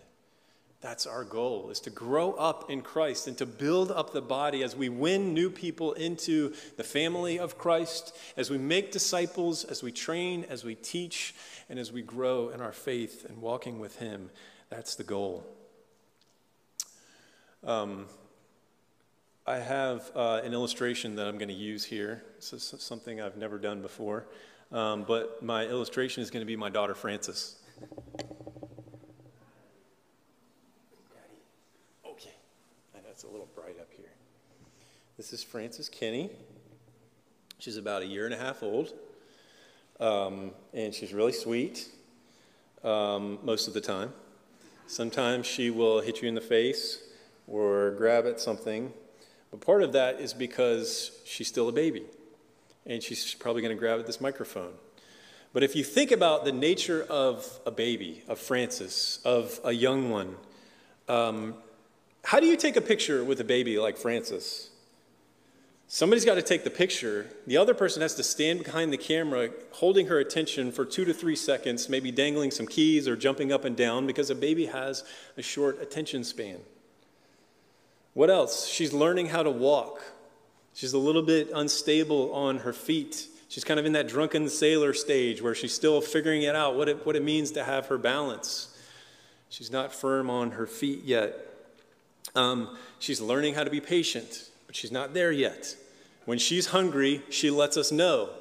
That's 0.80 1.06
our 1.06 1.26
goal, 1.26 1.70
is 1.70 1.82
to 1.82 1.90
grow 1.90 2.32
up 2.32 2.72
in 2.72 2.82
Christ 2.82 3.28
and 3.28 3.38
to 3.40 3.46
build 3.46 3.92
up 3.92 4.14
the 4.14 4.22
body 4.22 4.64
as 4.64 4.74
we 4.74 4.88
win 4.88 5.34
new 5.34 5.50
people 5.50 5.92
into 5.92 6.54
the 6.78 6.84
family 6.86 7.40
of 7.40 7.58
Christ, 7.58 8.16
as 8.38 8.50
we 8.50 8.58
make 8.58 8.94
disciples, 8.94 9.66
as 9.66 9.84
we 9.84 9.92
train, 9.92 10.46
as 10.48 10.64
we 10.64 10.76
teach, 10.76 11.36
and 11.68 11.78
as 11.78 11.92
we 11.92 12.04
grow 12.04 12.48
in 12.48 12.62
our 12.62 12.72
faith 12.72 13.26
and 13.28 13.42
walking 13.42 13.80
with 13.80 13.98
Him. 13.98 14.30
That's 14.70 14.96
the 14.96 15.04
goal. 15.04 15.46
Um, 17.68 18.06
I 19.46 19.58
have 19.58 20.10
uh, 20.16 20.40
an 20.42 20.54
illustration 20.54 21.18
that 21.18 21.28
I'm 21.28 21.38
going 21.38 21.50
to 21.50 21.54
use 21.54 21.84
here. 21.84 22.24
This 22.38 22.54
is 22.54 22.76
something 22.80 23.20
I've 23.20 23.36
never 23.36 23.58
done 23.58 23.82
before, 23.82 24.26
um, 24.72 25.04
but 25.06 25.44
my 25.44 25.66
illustration 25.66 26.24
is 26.24 26.32
going 26.32 26.40
to 26.40 26.46
be 26.46 26.56
my 26.56 26.70
daughter 26.70 26.96
Frances. 26.96 27.58
Okay, 32.06 32.36
I 32.96 33.00
know 33.00 33.10
it's 33.12 33.26
a 33.26 33.28
little 33.28 33.50
bright 33.54 33.78
up 33.82 33.90
here. 33.98 34.14
This 35.18 35.34
is 35.34 35.44
Frances 35.44 35.90
Kenney. 35.90 36.30
She's 37.60 37.76
about 37.76 38.02
a 38.02 38.06
year 38.06 38.24
and 38.24 38.34
a 38.34 38.38
half 38.38 38.64
old, 38.64 38.94
um, 40.00 40.52
and 40.74 40.94
she's 40.94 41.14
really 41.14 41.34
sweet 41.34 41.90
um, 42.86 43.40
most 43.44 43.68
of 43.68 43.74
the 43.74 43.82
time. 43.82 44.14
Sometimes 44.86 45.46
she 45.46 45.70
will 45.70 46.00
hit 46.00 46.22
you 46.22 46.30
in 46.30 46.36
the 46.36 46.40
face 46.40 47.04
or 47.48 47.92
grab 47.92 48.26
at 48.26 48.40
something, 48.40 48.94
but 49.52 49.62
part 49.62 49.82
of 49.82 49.94
that 49.94 50.20
is 50.20 50.34
because 50.34 51.12
she's 51.26 51.48
still 51.48 51.70
a 51.70 51.72
baby, 51.72 52.04
and 52.86 53.02
she's 53.02 53.34
probably 53.34 53.62
going 53.62 53.76
to 53.76 53.80
grab 53.80 54.00
at 54.00 54.06
this 54.06 54.22
microphone. 54.22 54.74
But 55.54 55.64
if 55.64 55.76
you 55.76 55.84
think 55.84 56.12
about 56.12 56.46
the 56.46 56.52
nature 56.52 57.06
of 57.10 57.60
a 57.66 57.72
baby, 57.72 58.24
of 58.28 58.38
Frances, 58.38 59.20
of 59.24 59.60
a 59.64 59.72
young 59.72 60.10
one, 60.10 60.36
um, 61.08 61.56
how 62.24 62.40
do 62.40 62.46
you 62.46 62.58
take 62.58 62.76
a 62.76 62.82
picture 62.82 63.24
with 63.24 63.40
a 63.40 63.46
baby 63.46 63.80
like 63.80 63.98
Frances? 63.98 64.70
Somebody's 65.90 66.26
got 66.26 66.36
to 66.36 66.42
take 66.42 66.66
the 66.66 66.70
picture. 66.70 67.28
The 67.48 67.56
other 67.56 67.74
person 67.74 68.02
has 68.02 68.14
to 68.16 68.24
stand 68.24 68.66
behind 68.66 68.92
the 68.92 68.98
camera, 68.98 69.52
holding 69.72 70.08
her 70.08 70.20
attention 70.20 70.74
for 70.74 70.84
two 70.84 71.06
to 71.06 71.14
three 71.14 71.38
seconds, 71.38 71.88
maybe 71.88 72.12
dangling 72.12 72.52
some 72.52 72.68
keys 72.68 73.08
or 73.08 73.16
jumping 73.16 73.54
up 73.54 73.64
and 73.64 73.78
down 73.78 74.06
because 74.06 74.30
a 74.30 74.36
baby 74.36 74.66
has 74.66 75.06
a 75.38 75.42
short 75.42 75.82
attention 75.82 76.26
span. 76.26 76.60
What 78.18 78.32
else? 78.32 78.68
She's 78.68 78.94
learning 78.94 79.28
how 79.28 79.44
to 79.44 79.52
walk. 79.52 80.02
She's 80.74 80.94
a 80.94 80.98
little 80.98 81.22
bit 81.22 81.52
unstable 81.54 82.34
on 82.34 82.58
her 82.58 82.74
feet. 82.74 83.28
She's 83.48 83.64
kind 83.64 83.80
of 83.80 83.86
in 83.86 83.92
that 83.92 84.08
drunken 84.08 84.50
sailor 84.50 84.96
stage 84.96 85.40
where 85.40 85.54
she's 85.54 85.72
still 85.72 86.02
figuring 86.02 86.42
it 86.42 86.56
out, 86.56 86.76
what 86.76 86.90
it, 86.90 87.06
what 87.06 87.16
it 87.16 87.22
means 87.22 87.52
to 87.52 87.64
have 87.64 87.86
her 87.86 88.00
balance. 88.00 88.76
She's 89.50 89.70
not 89.70 89.94
firm 89.94 90.32
on 90.32 90.50
her 90.54 90.66
feet 90.66 91.04
yet. 91.04 91.36
Um, 92.34 92.76
she's 92.98 93.22
learning 93.22 93.54
how 93.54 93.64
to 93.64 93.70
be 93.70 93.80
patient, 93.80 94.50
but 94.66 94.76
she's 94.76 94.92
not 94.92 95.14
there 95.14 95.32
yet. 95.32 95.76
When 96.26 96.40
she's 96.40 96.66
hungry, 96.66 97.22
she 97.30 97.52
lets 97.52 97.78
us 97.78 97.92
know. 97.92 98.32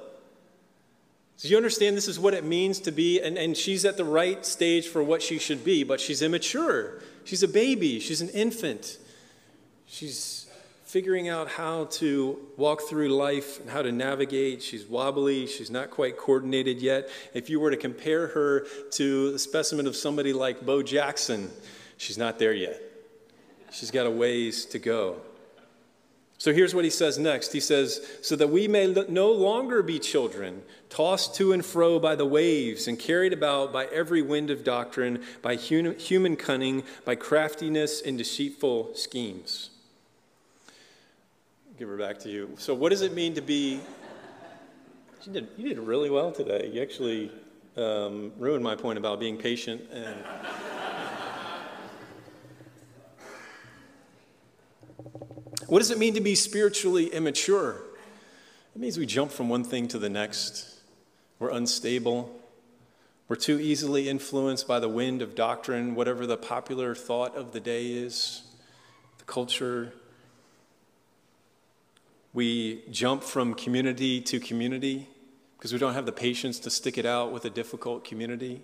Do 1.36 1.48
you 1.48 1.56
understand 1.58 1.98
this 1.98 2.08
is 2.08 2.18
what 2.18 2.32
it 2.32 2.44
means 2.44 2.80
to 2.80 2.92
be? 2.92 3.20
And, 3.20 3.36
and 3.36 3.54
she's 3.54 3.84
at 3.84 3.98
the 3.98 4.06
right 4.06 4.42
stage 4.46 4.88
for 4.88 5.02
what 5.02 5.20
she 5.20 5.38
should 5.38 5.66
be, 5.66 5.84
but 5.84 6.00
she's 6.00 6.22
immature. 6.22 7.02
She's 7.24 7.42
a 7.42 7.48
baby, 7.48 8.00
she's 8.00 8.22
an 8.22 8.30
infant. 8.30 9.00
She's 9.86 10.46
figuring 10.84 11.28
out 11.28 11.48
how 11.48 11.84
to 11.84 12.38
walk 12.56 12.82
through 12.82 13.08
life 13.08 13.60
and 13.60 13.68
how 13.68 13.82
to 13.82 13.90
navigate. 13.90 14.62
She's 14.62 14.86
wobbly, 14.86 15.46
she's 15.46 15.70
not 15.70 15.90
quite 15.90 16.16
coordinated 16.16 16.80
yet. 16.80 17.08
If 17.34 17.50
you 17.50 17.58
were 17.58 17.70
to 17.70 17.76
compare 17.76 18.28
her 18.28 18.66
to 18.92 19.32
the 19.32 19.38
specimen 19.38 19.86
of 19.86 19.96
somebody 19.96 20.32
like 20.32 20.64
Bo 20.64 20.82
Jackson, 20.82 21.50
she's 21.96 22.16
not 22.16 22.38
there 22.38 22.52
yet. 22.52 22.80
She's 23.72 23.90
got 23.90 24.06
a 24.06 24.10
ways 24.10 24.64
to 24.66 24.78
go. 24.78 25.16
So 26.38 26.52
here's 26.52 26.74
what 26.74 26.84
he 26.84 26.90
says 26.90 27.18
next. 27.18 27.52
He 27.52 27.60
says, 27.60 28.06
So 28.22 28.36
that 28.36 28.48
we 28.48 28.68
may 28.68 28.86
no 29.08 29.32
longer 29.32 29.82
be 29.82 29.98
children, 29.98 30.62
tossed 30.88 31.34
to 31.36 31.52
and 31.52 31.64
fro 31.64 31.98
by 31.98 32.14
the 32.14 32.26
waves 32.26 32.88
and 32.88 32.98
carried 32.98 33.32
about 33.32 33.72
by 33.72 33.86
every 33.86 34.22
wind 34.22 34.50
of 34.50 34.62
doctrine, 34.62 35.22
by 35.42 35.56
human 35.56 36.36
cunning, 36.36 36.84
by 37.04 37.14
craftiness 37.16 38.02
and 38.02 38.18
deceitful 38.18 38.94
schemes. 38.94 39.70
Give 41.78 41.88
her 41.88 41.96
back 41.96 42.18
to 42.20 42.30
you. 42.30 42.54
So, 42.56 42.74
what 42.74 42.88
does 42.88 43.02
it 43.02 43.12
mean 43.12 43.34
to 43.34 43.42
be? 43.42 43.80
You 45.26 45.32
did, 45.32 45.48
you 45.56 45.68
did 45.68 45.78
really 45.78 46.08
well 46.08 46.32
today. 46.32 46.70
You 46.72 46.80
actually 46.80 47.30
um, 47.76 48.32
ruined 48.38 48.64
my 48.64 48.76
point 48.76 48.98
about 48.98 49.20
being 49.20 49.36
patient 49.36 49.82
and. 49.92 50.16
What 55.68 55.80
does 55.80 55.90
it 55.90 55.98
mean 55.98 56.14
to 56.14 56.20
be 56.20 56.36
spiritually 56.36 57.06
immature? 57.06 57.82
It 58.74 58.80
means 58.80 58.98
we 58.98 59.06
jump 59.06 59.32
from 59.32 59.48
one 59.48 59.64
thing 59.64 59.88
to 59.88 59.98
the 59.98 60.08
next. 60.08 60.78
We're 61.40 61.50
unstable. 61.50 62.40
We're 63.26 63.34
too 63.34 63.58
easily 63.58 64.08
influenced 64.08 64.68
by 64.68 64.78
the 64.78 64.88
wind 64.88 65.22
of 65.22 65.34
doctrine, 65.34 65.96
whatever 65.96 66.24
the 66.24 66.36
popular 66.36 66.94
thought 66.94 67.34
of 67.34 67.50
the 67.50 67.58
day 67.58 67.90
is, 67.90 68.42
the 69.18 69.24
culture. 69.24 69.92
We 72.36 72.82
jump 72.90 73.22
from 73.22 73.54
community 73.54 74.20
to 74.20 74.38
community 74.38 75.08
because 75.56 75.72
we 75.72 75.78
don't 75.78 75.94
have 75.94 76.04
the 76.04 76.12
patience 76.12 76.58
to 76.58 76.70
stick 76.70 76.98
it 76.98 77.06
out 77.06 77.32
with 77.32 77.46
a 77.46 77.48
difficult 77.48 78.04
community. 78.04 78.60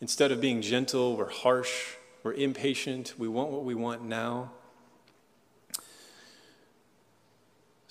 Instead 0.00 0.32
of 0.32 0.40
being 0.40 0.60
gentle, 0.60 1.16
we're 1.16 1.30
harsh, 1.30 1.94
we're 2.24 2.32
impatient, 2.32 3.14
we 3.16 3.28
want 3.28 3.50
what 3.50 3.62
we 3.62 3.76
want 3.76 4.02
now. 4.02 4.50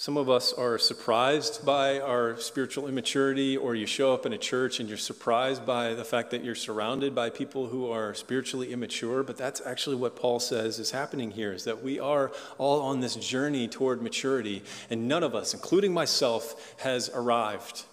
Some 0.01 0.17
of 0.17 0.31
us 0.31 0.51
are 0.51 0.79
surprised 0.79 1.63
by 1.63 1.99
our 1.99 2.35
spiritual 2.37 2.87
immaturity, 2.87 3.55
or 3.55 3.75
you 3.75 3.85
show 3.85 4.15
up 4.15 4.25
in 4.25 4.33
a 4.33 4.37
church 4.39 4.79
and 4.79 4.89
you're 4.89 4.97
surprised 4.97 5.63
by 5.63 5.93
the 5.93 6.03
fact 6.03 6.31
that 6.31 6.43
you're 6.43 6.55
surrounded 6.55 7.13
by 7.13 7.29
people 7.29 7.67
who 7.67 7.87
are 7.87 8.15
spiritually 8.15 8.73
immature. 8.73 9.21
But 9.21 9.37
that's 9.37 9.61
actually 9.63 9.97
what 9.97 10.15
Paul 10.15 10.39
says 10.39 10.79
is 10.79 10.89
happening 10.89 11.29
here 11.29 11.53
is 11.53 11.65
that 11.65 11.83
we 11.83 11.99
are 11.99 12.31
all 12.57 12.81
on 12.81 12.99
this 12.99 13.15
journey 13.15 13.67
toward 13.67 14.01
maturity, 14.01 14.63
and 14.89 15.07
none 15.07 15.21
of 15.21 15.35
us, 15.35 15.53
including 15.53 15.93
myself, 15.93 16.73
has 16.79 17.11
arrived. 17.13 17.83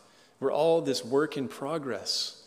We're 0.40 0.50
all 0.50 0.80
this 0.80 1.04
work 1.04 1.36
in 1.36 1.46
progress. 1.46 2.42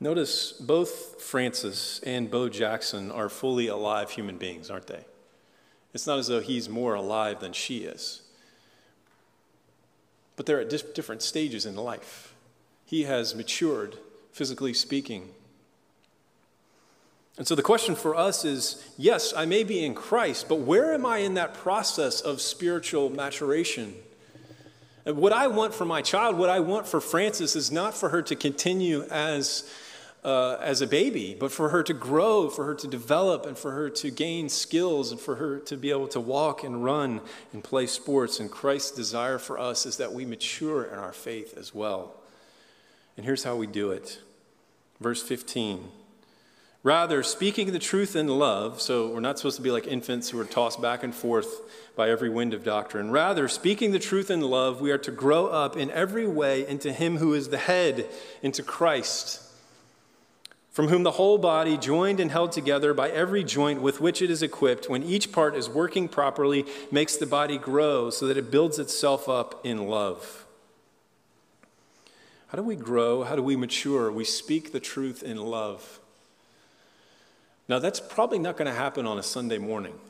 Notice 0.00 0.52
both 0.52 1.22
Frances 1.22 2.02
and 2.04 2.30
Bo 2.30 2.50
Jackson 2.50 3.10
are 3.10 3.30
fully 3.30 3.68
alive 3.68 4.10
human 4.10 4.36
beings, 4.36 4.68
aren't 4.68 4.88
they? 4.88 5.06
It's 5.92 6.06
not 6.06 6.18
as 6.18 6.28
though 6.28 6.40
he's 6.40 6.68
more 6.68 6.94
alive 6.94 7.40
than 7.40 7.52
she 7.52 7.78
is. 7.78 8.22
But 10.36 10.46
they're 10.46 10.60
at 10.60 10.70
different 10.94 11.22
stages 11.22 11.66
in 11.66 11.76
life. 11.76 12.34
He 12.86 13.04
has 13.04 13.34
matured, 13.34 13.98
physically 14.32 14.72
speaking. 14.72 15.30
And 17.38 17.46
so 17.46 17.54
the 17.54 17.62
question 17.62 17.94
for 17.94 18.14
us 18.14 18.44
is 18.44 18.84
yes, 18.96 19.32
I 19.34 19.46
may 19.46 19.64
be 19.64 19.84
in 19.84 19.94
Christ, 19.94 20.48
but 20.48 20.56
where 20.56 20.92
am 20.92 21.06
I 21.06 21.18
in 21.18 21.34
that 21.34 21.54
process 21.54 22.20
of 22.20 22.40
spiritual 22.40 23.10
maturation? 23.10 23.94
And 25.06 25.16
what 25.16 25.32
I 25.32 25.46
want 25.46 25.74
for 25.74 25.84
my 25.84 26.02
child, 26.02 26.36
what 26.36 26.50
I 26.50 26.60
want 26.60 26.86
for 26.86 27.00
Frances, 27.00 27.56
is 27.56 27.72
not 27.72 27.94
for 27.94 28.10
her 28.10 28.22
to 28.22 28.36
continue 28.36 29.04
as 29.04 29.68
uh, 30.22 30.56
as 30.60 30.82
a 30.82 30.86
baby, 30.86 31.36
but 31.38 31.50
for 31.50 31.70
her 31.70 31.82
to 31.82 31.94
grow, 31.94 32.50
for 32.50 32.64
her 32.64 32.74
to 32.74 32.86
develop, 32.86 33.46
and 33.46 33.56
for 33.56 33.70
her 33.72 33.88
to 33.88 34.10
gain 34.10 34.48
skills, 34.48 35.10
and 35.10 35.20
for 35.20 35.36
her 35.36 35.58
to 35.60 35.76
be 35.76 35.90
able 35.90 36.08
to 36.08 36.20
walk 36.20 36.62
and 36.62 36.84
run 36.84 37.20
and 37.52 37.64
play 37.64 37.86
sports. 37.86 38.38
And 38.38 38.50
Christ's 38.50 38.90
desire 38.90 39.38
for 39.38 39.58
us 39.58 39.86
is 39.86 39.96
that 39.96 40.12
we 40.12 40.24
mature 40.24 40.84
in 40.84 40.98
our 40.98 41.12
faith 41.12 41.56
as 41.56 41.74
well. 41.74 42.14
And 43.16 43.24
here's 43.24 43.44
how 43.44 43.56
we 43.56 43.66
do 43.66 43.90
it. 43.90 44.20
Verse 45.00 45.22
15. 45.22 45.88
Rather, 46.82 47.22
speaking 47.22 47.72
the 47.72 47.78
truth 47.78 48.16
in 48.16 48.26
love, 48.26 48.80
so 48.80 49.12
we're 49.12 49.20
not 49.20 49.38
supposed 49.38 49.56
to 49.56 49.62
be 49.62 49.70
like 49.70 49.86
infants 49.86 50.30
who 50.30 50.40
are 50.40 50.46
tossed 50.46 50.80
back 50.80 51.02
and 51.02 51.14
forth 51.14 51.60
by 51.94 52.08
every 52.08 52.30
wind 52.30 52.54
of 52.54 52.64
doctrine. 52.64 53.10
Rather, 53.10 53.48
speaking 53.48 53.92
the 53.92 53.98
truth 53.98 54.30
in 54.30 54.40
love, 54.40 54.80
we 54.80 54.90
are 54.90 54.98
to 54.98 55.10
grow 55.10 55.48
up 55.48 55.76
in 55.76 55.90
every 55.90 56.26
way 56.26 56.66
into 56.66 56.90
Him 56.90 57.18
who 57.18 57.34
is 57.34 57.48
the 57.48 57.58
head, 57.58 58.06
into 58.42 58.62
Christ, 58.62 59.42
from 60.80 60.88
whom 60.88 61.02
the 61.02 61.10
whole 61.10 61.36
body, 61.36 61.76
joined 61.76 62.20
and 62.20 62.30
held 62.30 62.52
together 62.52 62.94
by 62.94 63.10
every 63.10 63.44
joint 63.44 63.82
with 63.82 64.00
which 64.00 64.22
it 64.22 64.30
is 64.30 64.42
equipped, 64.42 64.88
when 64.88 65.02
each 65.02 65.30
part 65.30 65.54
is 65.54 65.68
working 65.68 66.08
properly, 66.08 66.64
makes 66.90 67.18
the 67.18 67.26
body 67.26 67.58
grow 67.58 68.08
so 68.08 68.26
that 68.26 68.38
it 68.38 68.50
builds 68.50 68.78
itself 68.78 69.28
up 69.28 69.60
in 69.62 69.88
love. 69.88 70.46
How 72.48 72.56
do 72.56 72.62
we 72.62 72.76
grow? 72.76 73.24
How 73.24 73.36
do 73.36 73.42
we 73.42 73.56
mature? 73.56 74.10
We 74.10 74.24
speak 74.24 74.72
the 74.72 74.80
truth 74.80 75.22
in 75.22 75.36
love. 75.36 76.00
Now, 77.68 77.78
that's 77.78 78.00
probably 78.00 78.38
not 78.38 78.56
going 78.56 78.64
to 78.64 78.74
happen 78.74 79.06
on 79.06 79.18
a 79.18 79.22
Sunday 79.22 79.58
morning. 79.58 80.00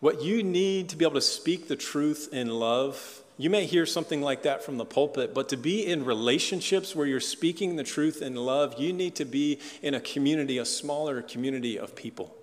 What 0.00 0.22
you 0.22 0.42
need 0.42 0.88
to 0.88 0.96
be 0.96 1.04
able 1.04 1.16
to 1.16 1.20
speak 1.20 1.68
the 1.68 1.76
truth 1.76 2.30
in 2.32 2.48
love, 2.48 3.20
you 3.36 3.50
may 3.50 3.66
hear 3.66 3.84
something 3.84 4.22
like 4.22 4.42
that 4.42 4.62
from 4.62 4.76
the 4.76 4.84
pulpit, 4.84 5.34
but 5.34 5.48
to 5.48 5.56
be 5.56 5.84
in 5.84 6.04
relationships 6.04 6.94
where 6.94 7.06
you're 7.06 7.18
speaking 7.18 7.74
the 7.74 7.82
truth 7.82 8.22
in 8.22 8.36
love, 8.36 8.78
you 8.78 8.92
need 8.92 9.16
to 9.16 9.24
be 9.24 9.58
in 9.82 9.94
a 9.94 10.00
community, 10.00 10.58
a 10.58 10.64
smaller 10.64 11.20
community 11.20 11.76
of 11.76 11.96
people. 11.96 12.36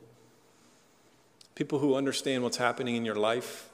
People 1.55 1.79
who 1.79 1.95
understand 1.95 2.43
what's 2.43 2.57
happening 2.57 2.95
in 2.95 3.05
your 3.05 3.15
life, 3.15 3.69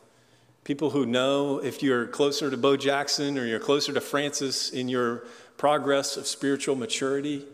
people 0.63 0.91
who 0.91 1.05
know 1.05 1.57
if 1.57 1.81
you're 1.81 2.05
closer 2.05 2.51
to 2.51 2.57
Bo 2.57 2.77
Jackson 2.77 3.37
or 3.37 3.45
you're 3.45 3.59
closer 3.59 3.93
to 3.93 4.01
Frances 4.01 4.69
in 4.69 4.87
your 4.87 5.23
progress 5.57 6.17
of 6.17 6.27
spiritual 6.27 6.75
maturity. 6.75 7.45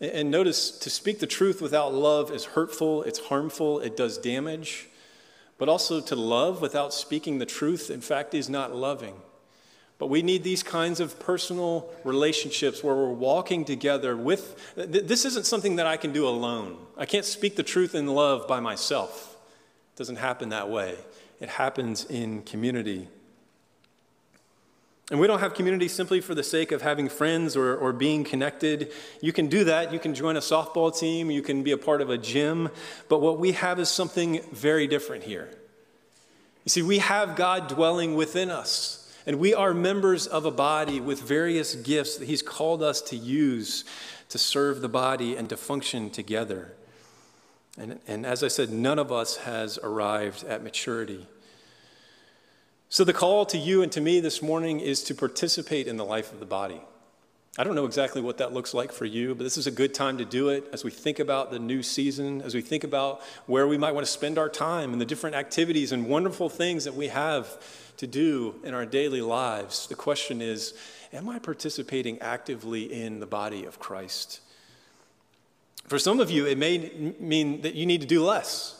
And 0.00 0.30
notice 0.30 0.70
to 0.78 0.88
speak 0.88 1.20
the 1.20 1.26
truth 1.26 1.60
without 1.60 1.92
love 1.92 2.30
is 2.30 2.44
hurtful, 2.44 3.02
it's 3.02 3.18
harmful, 3.18 3.80
it 3.80 3.96
does 3.96 4.16
damage. 4.16 4.88
But 5.58 5.68
also 5.68 6.00
to 6.00 6.16
love 6.16 6.60
without 6.60 6.92
speaking 6.92 7.38
the 7.38 7.46
truth, 7.46 7.90
in 7.90 8.00
fact, 8.00 8.34
is 8.34 8.48
not 8.48 8.74
loving. 8.74 9.14
But 9.98 10.08
we 10.08 10.20
need 10.20 10.44
these 10.44 10.62
kinds 10.62 11.00
of 11.00 11.18
personal 11.18 11.90
relationships 12.04 12.84
where 12.84 12.94
we're 12.94 13.08
walking 13.08 13.64
together 13.64 14.16
with. 14.16 14.74
This 14.76 15.24
isn't 15.24 15.46
something 15.46 15.76
that 15.76 15.86
I 15.86 15.96
can 15.96 16.12
do 16.12 16.28
alone. 16.28 16.76
I 16.98 17.06
can't 17.06 17.24
speak 17.24 17.56
the 17.56 17.62
truth 17.62 17.94
in 17.94 18.06
love 18.06 18.46
by 18.46 18.60
myself. 18.60 19.36
It 19.94 19.98
doesn't 19.98 20.16
happen 20.16 20.50
that 20.50 20.68
way, 20.68 20.96
it 21.40 21.48
happens 21.48 22.04
in 22.04 22.42
community. 22.42 23.08
And 25.10 25.20
we 25.20 25.28
don't 25.28 25.38
have 25.38 25.54
community 25.54 25.86
simply 25.86 26.20
for 26.20 26.34
the 26.34 26.42
sake 26.42 26.72
of 26.72 26.82
having 26.82 27.08
friends 27.08 27.56
or, 27.56 27.76
or 27.76 27.92
being 27.92 28.24
connected. 28.24 28.92
You 29.20 29.32
can 29.32 29.46
do 29.46 29.62
that. 29.64 29.92
You 29.92 30.00
can 30.00 30.14
join 30.14 30.36
a 30.36 30.40
softball 30.40 30.96
team. 30.96 31.30
You 31.30 31.42
can 31.42 31.62
be 31.62 31.70
a 31.70 31.78
part 31.78 32.00
of 32.00 32.10
a 32.10 32.18
gym. 32.18 32.70
But 33.08 33.20
what 33.20 33.38
we 33.38 33.52
have 33.52 33.78
is 33.78 33.88
something 33.88 34.40
very 34.50 34.88
different 34.88 35.22
here. 35.22 35.48
You 36.64 36.70
see, 36.70 36.82
we 36.82 36.98
have 36.98 37.36
God 37.36 37.68
dwelling 37.68 38.16
within 38.16 38.50
us. 38.50 39.02
And 39.26 39.38
we 39.38 39.54
are 39.54 39.74
members 39.74 40.26
of 40.26 40.44
a 40.44 40.50
body 40.50 41.00
with 41.00 41.20
various 41.20 41.74
gifts 41.76 42.16
that 42.16 42.26
He's 42.26 42.42
called 42.42 42.82
us 42.82 43.00
to 43.02 43.16
use 43.16 43.84
to 44.28 44.38
serve 44.38 44.80
the 44.80 44.88
body 44.88 45.36
and 45.36 45.48
to 45.48 45.56
function 45.56 46.10
together. 46.10 46.72
And, 47.78 48.00
and 48.06 48.26
as 48.26 48.42
I 48.42 48.48
said, 48.48 48.70
none 48.70 48.98
of 48.98 49.12
us 49.12 49.36
has 49.38 49.78
arrived 49.82 50.44
at 50.44 50.62
maturity. 50.62 51.26
So, 52.88 53.02
the 53.02 53.12
call 53.12 53.44
to 53.46 53.58
you 53.58 53.82
and 53.82 53.90
to 53.92 54.00
me 54.00 54.20
this 54.20 54.40
morning 54.40 54.78
is 54.78 55.02
to 55.04 55.14
participate 55.14 55.88
in 55.88 55.96
the 55.96 56.04
life 56.04 56.32
of 56.32 56.38
the 56.38 56.46
body. 56.46 56.80
I 57.58 57.64
don't 57.64 57.74
know 57.74 57.84
exactly 57.84 58.22
what 58.22 58.38
that 58.38 58.52
looks 58.52 58.74
like 58.74 58.92
for 58.92 59.04
you, 59.04 59.34
but 59.34 59.42
this 59.42 59.56
is 59.56 59.66
a 59.66 59.72
good 59.72 59.92
time 59.92 60.18
to 60.18 60.24
do 60.24 60.50
it 60.50 60.68
as 60.72 60.84
we 60.84 60.92
think 60.92 61.18
about 61.18 61.50
the 61.50 61.58
new 61.58 61.82
season, 61.82 62.42
as 62.42 62.54
we 62.54 62.60
think 62.60 62.84
about 62.84 63.22
where 63.46 63.66
we 63.66 63.76
might 63.76 63.92
want 63.92 64.06
to 64.06 64.12
spend 64.12 64.38
our 64.38 64.48
time 64.48 64.92
and 64.92 65.00
the 65.00 65.06
different 65.06 65.34
activities 65.34 65.90
and 65.90 66.06
wonderful 66.06 66.48
things 66.48 66.84
that 66.84 66.94
we 66.94 67.08
have 67.08 67.58
to 67.96 68.06
do 68.06 68.54
in 68.62 68.72
our 68.72 68.86
daily 68.86 69.20
lives. 69.20 69.88
The 69.88 69.94
question 69.96 70.40
is 70.40 70.74
Am 71.12 71.28
I 71.28 71.40
participating 71.40 72.20
actively 72.20 72.92
in 72.92 73.18
the 73.18 73.26
body 73.26 73.64
of 73.64 73.80
Christ? 73.80 74.40
For 75.88 75.98
some 75.98 76.20
of 76.20 76.30
you, 76.30 76.46
it 76.46 76.56
may 76.58 77.14
mean 77.18 77.62
that 77.62 77.74
you 77.74 77.86
need 77.86 78.02
to 78.02 78.06
do 78.06 78.22
less. 78.22 78.75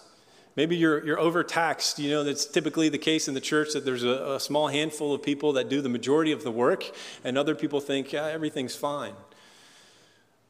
Maybe 0.57 0.75
you're, 0.75 1.05
you're 1.05 1.21
overtaxed. 1.21 1.99
You 1.99 2.11
know, 2.11 2.25
that's 2.25 2.47
typically 2.47 2.88
the 2.88 2.99
case 2.99 3.29
in 3.29 3.35
the 3.35 3.40
church 3.40 3.75
that 3.75 3.85
there's 3.85 4.05
a, 4.05 4.35
a 4.35 4.40
small 4.40 4.69
handful 4.69 5.14
of 5.14 5.23
people 5.23 5.53
that 5.53 5.69
do 5.69 5.83
the 5.83 5.88
majority 5.88 6.33
of 6.33 6.42
the 6.42 6.51
work, 6.51 6.90
and 7.23 7.37
other 7.37 7.55
people 7.55 7.81
think, 7.81 8.12
yeah, 8.12 8.27
everything's 8.27 8.75
fine. 8.75 9.12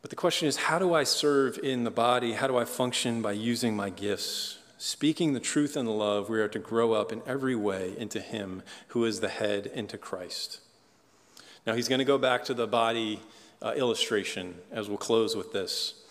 But 0.03 0.11
the 0.11 0.17
question 0.17 0.47
is, 0.47 0.57
how 0.57 0.79
do 0.79 0.95
I 0.95 1.03
serve 1.03 1.59
in 1.59 1.83
the 1.83 1.91
body? 1.91 2.35
How 2.35 2.47
do 2.47 2.57
I 2.57 2.65
function 2.65 3.21
by 3.21 3.33
using 3.33 3.75
my 3.75 3.91
gifts? 3.91 4.59
Speaking 4.79 5.33
the 5.33 5.41
truth 5.41 5.77
in 5.77 5.85
the 5.85 5.91
love, 5.93 6.29
we 6.29 6.39
are 6.39 6.49
to 6.49 6.59
grow 6.61 6.93
up 6.93 7.11
in 7.11 7.23
every 7.27 7.57
way 7.57 7.95
into 7.99 8.21
Him 8.21 8.63
who 8.89 9.05
is 9.05 9.19
the 9.19 9.29
head, 9.29 9.67
into 9.67 9.99
Christ. 9.99 10.61
Now, 11.67 11.75
he's 11.75 11.89
going 11.89 11.99
to 11.99 12.05
go 12.05 12.19
back 12.19 12.45
to 12.45 12.55
the 12.55 12.69
body 12.69 13.21
uh, 13.61 13.73
illustration 13.75 14.55
as 14.71 14.89
we'll 14.89 14.99
close 14.99 15.35
with 15.35 15.53
this 15.53 16.06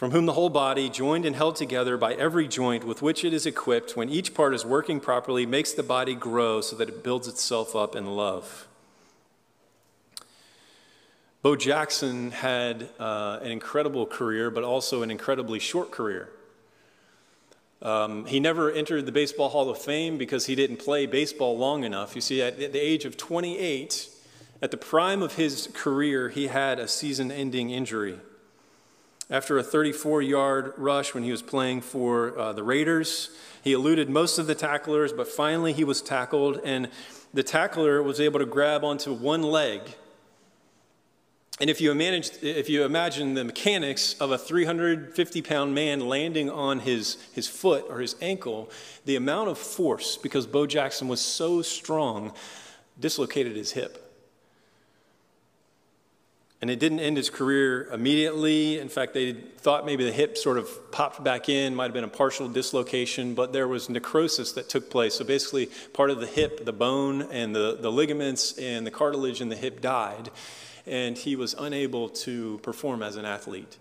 from 0.00 0.12
whom 0.12 0.24
the 0.24 0.32
whole 0.32 0.48
body, 0.48 0.88
joined 0.88 1.26
and 1.26 1.36
held 1.36 1.56
together 1.56 1.98
by 1.98 2.14
every 2.14 2.48
joint 2.48 2.84
with 2.84 3.02
which 3.02 3.22
it 3.22 3.34
is 3.34 3.44
equipped, 3.44 3.98
when 3.98 4.08
each 4.08 4.32
part 4.32 4.54
is 4.54 4.64
working 4.64 4.98
properly, 4.98 5.44
makes 5.44 5.72
the 5.72 5.82
body 5.82 6.14
grow 6.14 6.62
so 6.62 6.74
that 6.74 6.88
it 6.88 7.04
builds 7.04 7.28
itself 7.28 7.76
up 7.76 7.94
in 7.94 8.06
love. 8.06 8.66
Bo 11.42 11.54
Jackson 11.54 12.30
had 12.30 12.88
uh, 12.98 13.40
an 13.42 13.50
incredible 13.50 14.06
career, 14.06 14.50
but 14.50 14.64
also 14.64 15.02
an 15.02 15.10
incredibly 15.10 15.58
short 15.58 15.90
career. 15.90 16.30
Um, 17.82 18.24
he 18.24 18.40
never 18.40 18.72
entered 18.72 19.04
the 19.04 19.12
Baseball 19.12 19.50
Hall 19.50 19.68
of 19.68 19.76
Fame 19.76 20.16
because 20.16 20.46
he 20.46 20.54
didn't 20.54 20.78
play 20.78 21.04
baseball 21.04 21.58
long 21.58 21.84
enough. 21.84 22.14
You 22.14 22.22
see, 22.22 22.40
at 22.40 22.56
the 22.56 22.80
age 22.80 23.04
of 23.04 23.18
28, 23.18 24.08
at 24.62 24.70
the 24.70 24.78
prime 24.78 25.20
of 25.20 25.34
his 25.34 25.68
career, 25.74 26.30
he 26.30 26.46
had 26.46 26.78
a 26.78 26.88
season 26.88 27.30
ending 27.30 27.68
injury. 27.68 28.18
After 29.30 29.56
a 29.58 29.62
34 29.62 30.22
yard 30.22 30.72
rush 30.76 31.14
when 31.14 31.22
he 31.22 31.30
was 31.30 31.40
playing 31.40 31.82
for 31.82 32.36
uh, 32.36 32.52
the 32.52 32.64
Raiders, 32.64 33.30
he 33.62 33.72
eluded 33.72 34.10
most 34.10 34.38
of 34.38 34.48
the 34.48 34.56
tacklers, 34.56 35.12
but 35.12 35.28
finally 35.28 35.72
he 35.72 35.84
was 35.84 36.02
tackled, 36.02 36.60
and 36.64 36.88
the 37.32 37.44
tackler 37.44 38.02
was 38.02 38.18
able 38.18 38.40
to 38.40 38.46
grab 38.46 38.82
onto 38.82 39.12
one 39.12 39.42
leg. 39.42 39.82
And 41.60 41.70
if 41.70 41.80
you, 41.80 41.94
managed, 41.94 42.42
if 42.42 42.68
you 42.68 42.84
imagine 42.84 43.34
the 43.34 43.44
mechanics 43.44 44.14
of 44.14 44.32
a 44.32 44.38
350 44.38 45.42
pound 45.42 45.74
man 45.74 46.00
landing 46.00 46.50
on 46.50 46.80
his, 46.80 47.18
his 47.32 47.46
foot 47.46 47.84
or 47.88 48.00
his 48.00 48.16
ankle, 48.20 48.68
the 49.04 49.14
amount 49.14 49.50
of 49.50 49.58
force, 49.58 50.16
because 50.16 50.46
Bo 50.46 50.66
Jackson 50.66 51.06
was 51.06 51.20
so 51.20 51.62
strong, 51.62 52.32
dislocated 52.98 53.54
his 53.54 53.72
hip. 53.72 54.09
And 56.60 56.68
it 56.68 56.78
didn't 56.78 57.00
end 57.00 57.16
his 57.16 57.30
career 57.30 57.88
immediately. 57.90 58.78
In 58.78 58.90
fact, 58.90 59.14
they 59.14 59.32
thought 59.32 59.86
maybe 59.86 60.04
the 60.04 60.12
hip 60.12 60.36
sort 60.36 60.58
of 60.58 60.92
popped 60.92 61.24
back 61.24 61.48
in, 61.48 61.74
might 61.74 61.84
have 61.84 61.94
been 61.94 62.04
a 62.04 62.08
partial 62.08 62.48
dislocation, 62.48 63.34
but 63.34 63.54
there 63.54 63.66
was 63.66 63.88
necrosis 63.88 64.52
that 64.52 64.68
took 64.68 64.90
place. 64.90 65.14
So 65.14 65.24
basically, 65.24 65.70
part 65.94 66.10
of 66.10 66.20
the 66.20 66.26
hip, 66.26 66.66
the 66.66 66.72
bone, 66.74 67.22
and 67.22 67.56
the, 67.56 67.78
the 67.80 67.90
ligaments 67.90 68.58
and 68.58 68.86
the 68.86 68.90
cartilage 68.90 69.40
in 69.40 69.48
the 69.48 69.56
hip 69.56 69.80
died, 69.80 70.30
and 70.86 71.16
he 71.16 71.34
was 71.34 71.54
unable 71.58 72.10
to 72.10 72.58
perform 72.62 73.02
as 73.02 73.16
an 73.16 73.24
athlete. 73.24 73.78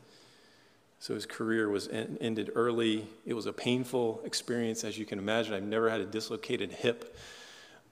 So 0.99 1.15
his 1.15 1.25
career 1.25 1.69
was 1.69 1.89
en- 1.89 2.17
ended 2.21 2.51
early. 2.55 3.07
It 3.25 3.33
was 3.33 3.45
a 3.45 3.53
painful 3.53 4.21
experience, 4.23 4.85
as 4.85 4.97
you 4.97 5.05
can 5.05 5.19
imagine. 5.19 5.53
I've 5.53 5.63
never 5.63 5.89
had 5.89 5.99
a 5.99 6.05
dislocated 6.05 6.71
hip, 6.71 7.17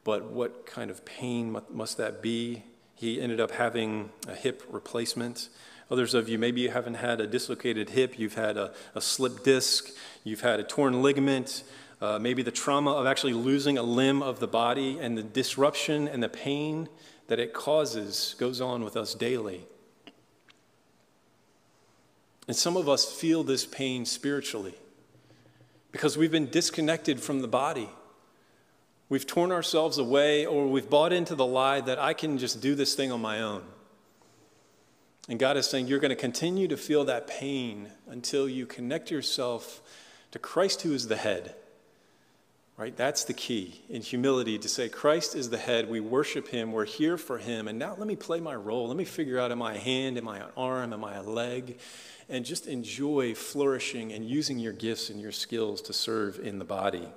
but 0.06 0.32
what 0.32 0.65
kind 0.65 0.89
of 0.89 1.04
pain 1.04 1.58
must 1.69 1.97
that 1.97 2.21
be? 2.21 2.63
He 2.98 3.22
ended 3.22 3.40
up 3.40 3.52
having 3.52 4.10
a 4.28 4.34
hip 4.34 4.64
replacement. 4.70 5.50
Others 5.90 6.16
of 6.16 6.28
you, 6.28 6.38
maybe 6.38 6.62
you 6.62 6.72
haven't 6.72 6.96
had 6.96 7.22
a 7.22 7.28
dislocated 7.28 7.92
hip, 7.92 8.18
you've 8.20 8.34
had 8.34 8.58
a, 8.58 8.74
a 8.96 9.02
slipped 9.02 9.44
disc, 9.44 9.90
you've 10.24 10.42
had 10.42 10.60
a 10.60 10.64
torn 10.64 11.02
ligament, 11.02 11.64
uh, 12.02 12.18
maybe 12.20 12.42
the 12.42 12.52
trauma 12.52 12.92
of 12.92 13.06
actually 13.06 13.34
losing 13.34 13.78
a 13.78 13.84
limb 13.84 14.22
of 14.22 14.40
the 14.40 14.48
body 14.48 14.98
and 15.00 15.18
the 15.18 15.24
disruption 15.24 16.08
and 16.08 16.22
the 16.22 16.30
pain 16.30 16.90
that 17.28 17.40
it 17.40 17.54
causes 17.54 18.36
goes 18.40 18.60
on 18.60 18.84
with 18.84 18.98
us 18.98 19.14
daily. 19.14 19.66
And 22.48 22.56
some 22.56 22.76
of 22.78 22.90
us 22.90 23.06
feel 23.06 23.44
this 23.44 23.66
pain 23.66 24.06
spiritually 24.06 24.76
because 25.92 26.18
we've 26.18 26.32
been 26.32 26.50
disconnected 26.50 27.20
from 27.20 27.42
the 27.42 27.48
body. 27.48 27.90
We've 29.10 29.26
torn 29.26 29.52
ourselves 29.52 29.98
away, 29.98 30.46
or 30.46 30.67
we've 30.67 30.89
bought 30.89 31.13
into 31.13 31.36
the 31.36 31.46
lie 31.46 31.80
that 31.82 31.98
I 31.98 32.13
can 32.13 32.38
just 32.38 32.62
do 32.62 32.76
this 32.76 32.93
thing 32.93 33.12
on 33.12 33.22
my 33.22 33.41
own. 33.41 33.63
And 35.30 35.39
God 35.39 35.58
is 35.58 35.70
saying 35.70 35.88
you're 35.88 36.00
going 36.00 36.10
to 36.10 36.15
continue 36.15 36.67
to 36.67 36.78
feel 36.78 37.06
that 37.06 37.28
pain 37.28 37.89
until 38.08 38.48
you 38.48 38.65
connect 38.65 39.12
yourself 39.12 39.82
to 40.32 40.39
Christ, 40.39 40.82
who 40.82 40.93
is 40.93 41.08
the 41.08 41.15
head. 41.15 41.56
Right? 42.78 42.96
That's 42.96 43.24
the 43.24 43.34
key 43.34 43.82
in 43.89 44.04
humility 44.04 44.60
to 44.60 44.70
say, 44.70 44.88
Christ 44.88 45.36
is 45.36 45.50
the 45.50 45.58
head. 45.58 45.89
We 45.89 46.00
worship 46.00 46.50
him. 46.50 46.72
We're 46.72 46.86
here 46.86 47.17
for 47.17 47.39
him. 47.39 47.67
And 47.67 47.80
now 47.80 47.96
let 47.98 48.08
me 48.08 48.15
play 48.15 48.39
my 48.39 48.54
role. 48.54 48.88
Let 48.88 48.98
me 48.98 49.04
figure 49.04 49.39
out 49.39 49.52
am 49.52 49.63
I 49.63 49.76
a 49.76 49.80
hand? 49.80 50.17
Am 50.17 50.28
I 50.28 50.38
an 50.38 50.52
arm? 50.56 50.93
Am 50.93 51.04
I 51.04 51.15
a 51.15 51.24
leg? 51.24 51.80
And 52.30 52.46
just 52.46 52.67
enjoy 52.67 53.34
flourishing 53.34 54.12
and 54.12 54.24
using 54.24 54.60
your 54.60 54.74
gifts 54.74 55.10
and 55.10 55.20
your 55.20 55.32
skills 55.32 55.82
to 55.84 55.93
serve 55.93 56.39
in 56.39 56.60
the 56.60 56.65
body. 56.65 57.08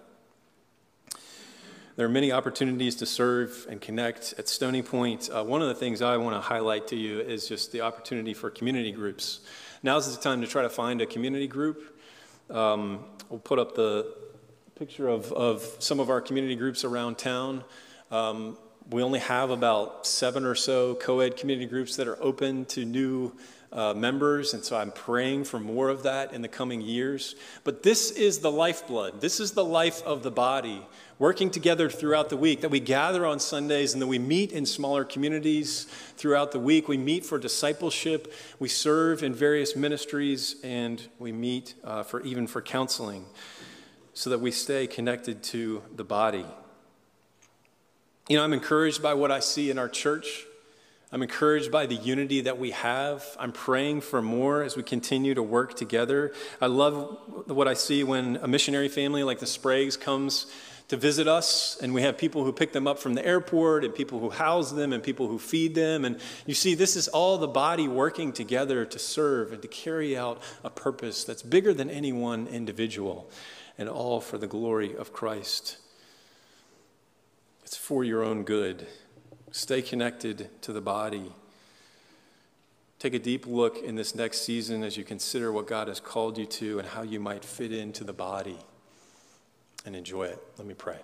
There 2.01 2.07
are 2.07 2.09
many 2.09 2.33
opportunities 2.33 2.95
to 2.95 3.05
serve 3.05 3.67
and 3.69 3.79
connect 3.79 4.33
at 4.39 4.49
Stony 4.49 4.81
Point. 4.81 5.29
Uh, 5.31 5.45
one 5.45 5.61
of 5.61 5.69
the 5.69 5.75
things 5.75 6.01
I 6.01 6.17
want 6.17 6.35
to 6.35 6.41
highlight 6.41 6.89
to 6.89 6.97
you 6.97 7.21
is 7.21 7.47
just 7.47 7.73
the 7.73 7.83
opportunity 7.83 8.33
for 8.33 8.49
community 8.49 8.91
groups. 8.91 9.41
Now's 9.83 10.17
the 10.17 10.23
time 10.23 10.41
to 10.41 10.47
try 10.47 10.63
to 10.63 10.71
find 10.71 11.03
a 11.03 11.07
community 11.07 11.47
group. 11.47 12.01
Um, 12.49 13.05
we'll 13.29 13.39
put 13.39 13.59
up 13.59 13.75
the 13.75 14.15
picture 14.77 15.09
of, 15.09 15.31
of 15.33 15.77
some 15.79 16.01
of 16.01 16.09
our 16.09 16.23
community 16.23 16.57
groups 16.57 16.85
around 16.85 17.19
town. 17.19 17.65
Um, 18.11 18.57
we 18.89 19.03
only 19.03 19.19
have 19.19 19.51
about 19.51 20.07
seven 20.07 20.47
or 20.47 20.55
so 20.55 20.95
co 20.95 21.21
ed 21.21 21.37
community 21.37 21.67
groups 21.67 21.97
that 21.97 22.09
are 22.09 22.17
open 22.23 22.65
to 22.65 22.87
new 22.87 23.37
uh, 23.73 23.93
members, 23.93 24.55
and 24.55 24.65
so 24.65 24.77
I'm 24.77 24.91
praying 24.91 25.45
for 25.45 25.61
more 25.61 25.91
of 25.91 26.05
that 26.05 26.33
in 26.33 26.41
the 26.41 26.49
coming 26.49 26.81
years. 26.81 27.37
But 27.63 27.83
this 27.83 28.11
is 28.11 28.39
the 28.39 28.51
lifeblood, 28.51 29.21
this 29.21 29.39
is 29.39 29.53
the 29.53 29.65
life 29.65 30.03
of 30.05 30.23
the 30.23 30.31
body, 30.31 30.83
working 31.21 31.51
together 31.51 31.91
throughout 31.91 32.31
the 32.31 32.37
week, 32.37 32.63
that 32.63 32.71
we 32.71 32.81
gather 32.81 33.27
on 33.27 33.39
Sundays 33.39 33.93
and 33.93 34.01
that 34.01 34.07
we 34.07 34.19
meet 34.19 34.53
in 34.53 34.65
smaller 34.65 35.05
communities 35.05 35.85
throughout 36.17 36.51
the 36.51 36.59
week. 36.59 36.89
We 36.89 36.97
meet 36.97 37.27
for 37.27 37.39
discipleship, 37.39 38.33
we 38.59 38.69
serve 38.69 39.23
in 39.23 39.35
various 39.35 39.77
ministries, 39.77 40.57
and 40.65 41.07
we 41.19 41.31
meet 41.31 41.75
uh, 41.85 42.03
for 42.05 42.23
even 42.23 42.47
for 42.47 42.63
counseling 42.63 43.27
so 44.15 44.31
that 44.31 44.41
we 44.41 44.51
stay 44.51 44.87
connected 44.87 45.43
to 45.43 45.83
the 45.95 46.05
body. 46.05 46.47
You 48.29 48.39
know, 48.39 48.45
I'm 48.45 48.55
encouraged 48.55 49.03
by 49.03 49.13
what 49.13 49.31
I 49.31 49.41
see 49.41 49.71
in 49.71 49.79
our 49.79 49.91
church. 49.91 50.47
I'm 51.13 51.23
encouraged 51.23 51.71
by 51.71 51.85
the 51.85 51.97
unity 51.97 52.41
that 52.43 52.59
we 52.59 52.71
have. 52.71 53.27
I'm 53.39 53.53
praying 53.53 54.03
for 54.03 54.23
more 54.23 54.63
as 54.63 54.75
we 54.75 54.83
continue 54.85 55.35
to 55.35 55.43
work 55.43 55.75
together. 55.75 56.33
I 56.63 56.67
love 56.67 57.19
what 57.47 57.69
I 57.69 57.75
see 57.75 58.05
when 58.05 58.37
a 58.37 58.49
missionary 58.49 58.89
family 58.89 59.23
like 59.23 59.41
the 59.41 59.47
Spragues 59.47 60.01
comes 60.01 60.47
to 60.91 60.97
visit 60.97 61.29
us, 61.29 61.79
and 61.81 61.95
we 61.95 62.03
have 62.03 62.19
people 62.19 62.45
who 62.45 62.53
pick 62.53 62.73
them 62.73 62.89
up 62.89 62.99
from 62.99 63.15
the 63.15 63.25
airport, 63.25 63.85
and 63.85 63.95
people 63.95 64.19
who 64.19 64.29
house 64.29 64.73
them, 64.73 64.93
and 64.93 65.05
people 65.05 65.29
who 65.29 65.39
feed 65.39 65.73
them. 65.73 66.05
And 66.05 66.19
you 66.47 66.55
see, 66.55 66.75
this 66.75 66.97
is 66.97 67.07
all 67.07 67.39
the 67.39 67.47
body 67.47 67.87
working 67.87 68.33
together 68.33 68.85
to 68.85 68.99
serve 68.99 69.53
and 69.53 69.63
to 69.63 69.69
carry 69.69 70.19
out 70.19 70.43
a 70.65 70.69
purpose 70.69 71.23
that's 71.23 71.45
bigger 71.45 71.73
than 71.73 71.91
any 71.91 72.13
one 72.13 72.49
individual 72.49 73.31
and 73.79 73.89
all 73.89 74.21
for 74.21 74.37
the 74.37 74.49
glory 74.49 74.97
of 74.97 75.13
Christ. 75.13 75.79
It's 77.63 77.77
for 77.77 78.03
your 78.03 78.25
own 78.25 78.43
good. 78.43 78.89
Stay 79.53 79.83
connected 79.83 80.51
to 80.63 80.73
the 80.73 80.81
body. 80.81 81.31
Take 82.99 83.15
a 83.15 83.21
deep 83.21 83.47
look 83.47 83.79
in 83.81 83.95
this 83.95 84.17
next 84.17 84.41
season 84.41 84.83
as 84.83 84.97
you 84.97 85.05
consider 85.05 85.53
what 85.53 85.69
God 85.69 85.87
has 85.87 86.01
called 86.01 86.37
you 86.37 86.47
to 86.47 86.81
and 86.81 86.89
how 86.89 87.03
you 87.03 87.21
might 87.21 87.45
fit 87.45 87.73
into 87.73 88.03
the 88.03 88.13
body 88.13 88.59
and 89.85 89.97
enjoy 89.97 90.25
it. 90.25 90.43
Let 90.59 90.67
me 90.67 90.75
pray. 90.75 90.99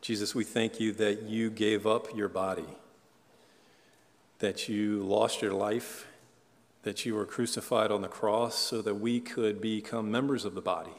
Jesus, 0.00 0.34
we 0.34 0.44
thank 0.44 0.80
you 0.80 0.92
that 0.92 1.22
you 1.22 1.48
gave 1.48 1.86
up 1.86 2.14
your 2.14 2.28
body, 2.28 2.66
that 4.38 4.68
you 4.68 5.02
lost 5.02 5.40
your 5.40 5.52
life 5.52 6.06
that 6.84 7.04
you 7.04 7.14
were 7.14 7.26
crucified 7.26 7.90
on 7.90 8.02
the 8.02 8.08
cross 8.08 8.54
so 8.54 8.80
that 8.82 8.94
we 8.94 9.18
could 9.18 9.60
become 9.60 10.10
members 10.10 10.44
of 10.44 10.54
the 10.54 10.60
body, 10.60 10.92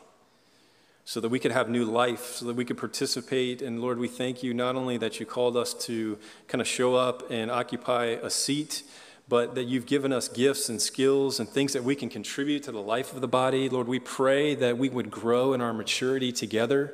so 1.05 1.19
that 1.19 1.29
we 1.29 1.39
could 1.39 1.51
have 1.51 1.69
new 1.69 1.85
life, 1.85 2.33
so 2.33 2.45
that 2.45 2.55
we 2.55 2.65
could 2.65 2.77
participate. 2.77 3.61
And 3.61 3.79
Lord, 3.79 3.99
we 3.99 4.07
thank 4.07 4.43
you 4.43 4.53
not 4.53 4.75
only 4.75 4.97
that 4.97 5.19
you 5.19 5.25
called 5.25 5.55
us 5.55 5.73
to 5.85 6.17
kind 6.47 6.59
of 6.59 6.67
show 6.67 6.95
up 6.95 7.31
and 7.31 7.49
occupy 7.49 8.05
a 8.05 8.29
seat, 8.29 8.83
but 9.27 9.55
that 9.55 9.63
you've 9.63 9.85
given 9.85 10.13
us 10.13 10.27
gifts 10.27 10.69
and 10.69 10.81
skills 10.81 11.39
and 11.39 11.49
things 11.49 11.73
that 11.73 11.83
we 11.83 11.95
can 11.95 12.09
contribute 12.09 12.63
to 12.63 12.71
the 12.71 12.81
life 12.81 13.13
of 13.13 13.21
the 13.21 13.27
body. 13.27 13.69
Lord, 13.69 13.87
we 13.87 13.99
pray 13.99 14.53
that 14.55 14.77
we 14.77 14.89
would 14.89 15.09
grow 15.09 15.53
in 15.53 15.61
our 15.61 15.73
maturity 15.73 16.31
together. 16.31 16.93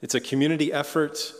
It's 0.00 0.14
a 0.14 0.20
community 0.20 0.72
effort. 0.72 1.32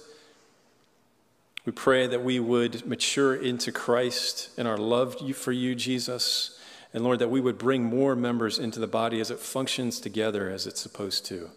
We 1.65 1.73
pray 1.73 2.07
that 2.09 2.25
we 2.25 2.41
would 2.41 2.85
mature 2.87 3.35
into 3.35 3.71
Christ 3.71 4.51
and 4.59 4.67
our 4.67 4.77
love 4.77 5.17
for 5.37 5.53
you, 5.53 5.75
Jesus. 5.75 6.59
And 6.93 7.05
Lord, 7.05 7.21
that 7.21 7.31
we 7.31 7.41
would 7.41 7.59
bring 7.59 7.85
more 7.85 8.17
members 8.17 8.59
into 8.59 8.81
the 8.81 8.87
body 8.87 9.21
as 9.21 9.31
it 9.31 9.39
functions 9.39 10.01
together 10.01 10.51
as 10.51 10.67
it's 10.67 10.81
supposed 10.81 11.25
to. 11.27 11.51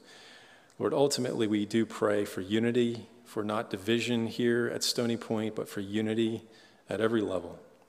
Lord, 0.79 0.93
ultimately, 0.93 1.47
we 1.47 1.65
do 1.65 1.85
pray 1.85 2.25
for 2.25 2.41
unity, 2.41 3.07
for 3.25 3.43
not 3.43 3.71
division 3.71 4.27
here 4.27 4.71
at 4.73 4.83
Stony 4.83 5.17
Point, 5.17 5.55
but 5.55 5.67
for 5.67 5.81
unity 5.81 6.43
at 6.89 7.01
every 7.01 7.21
level. 7.21 7.59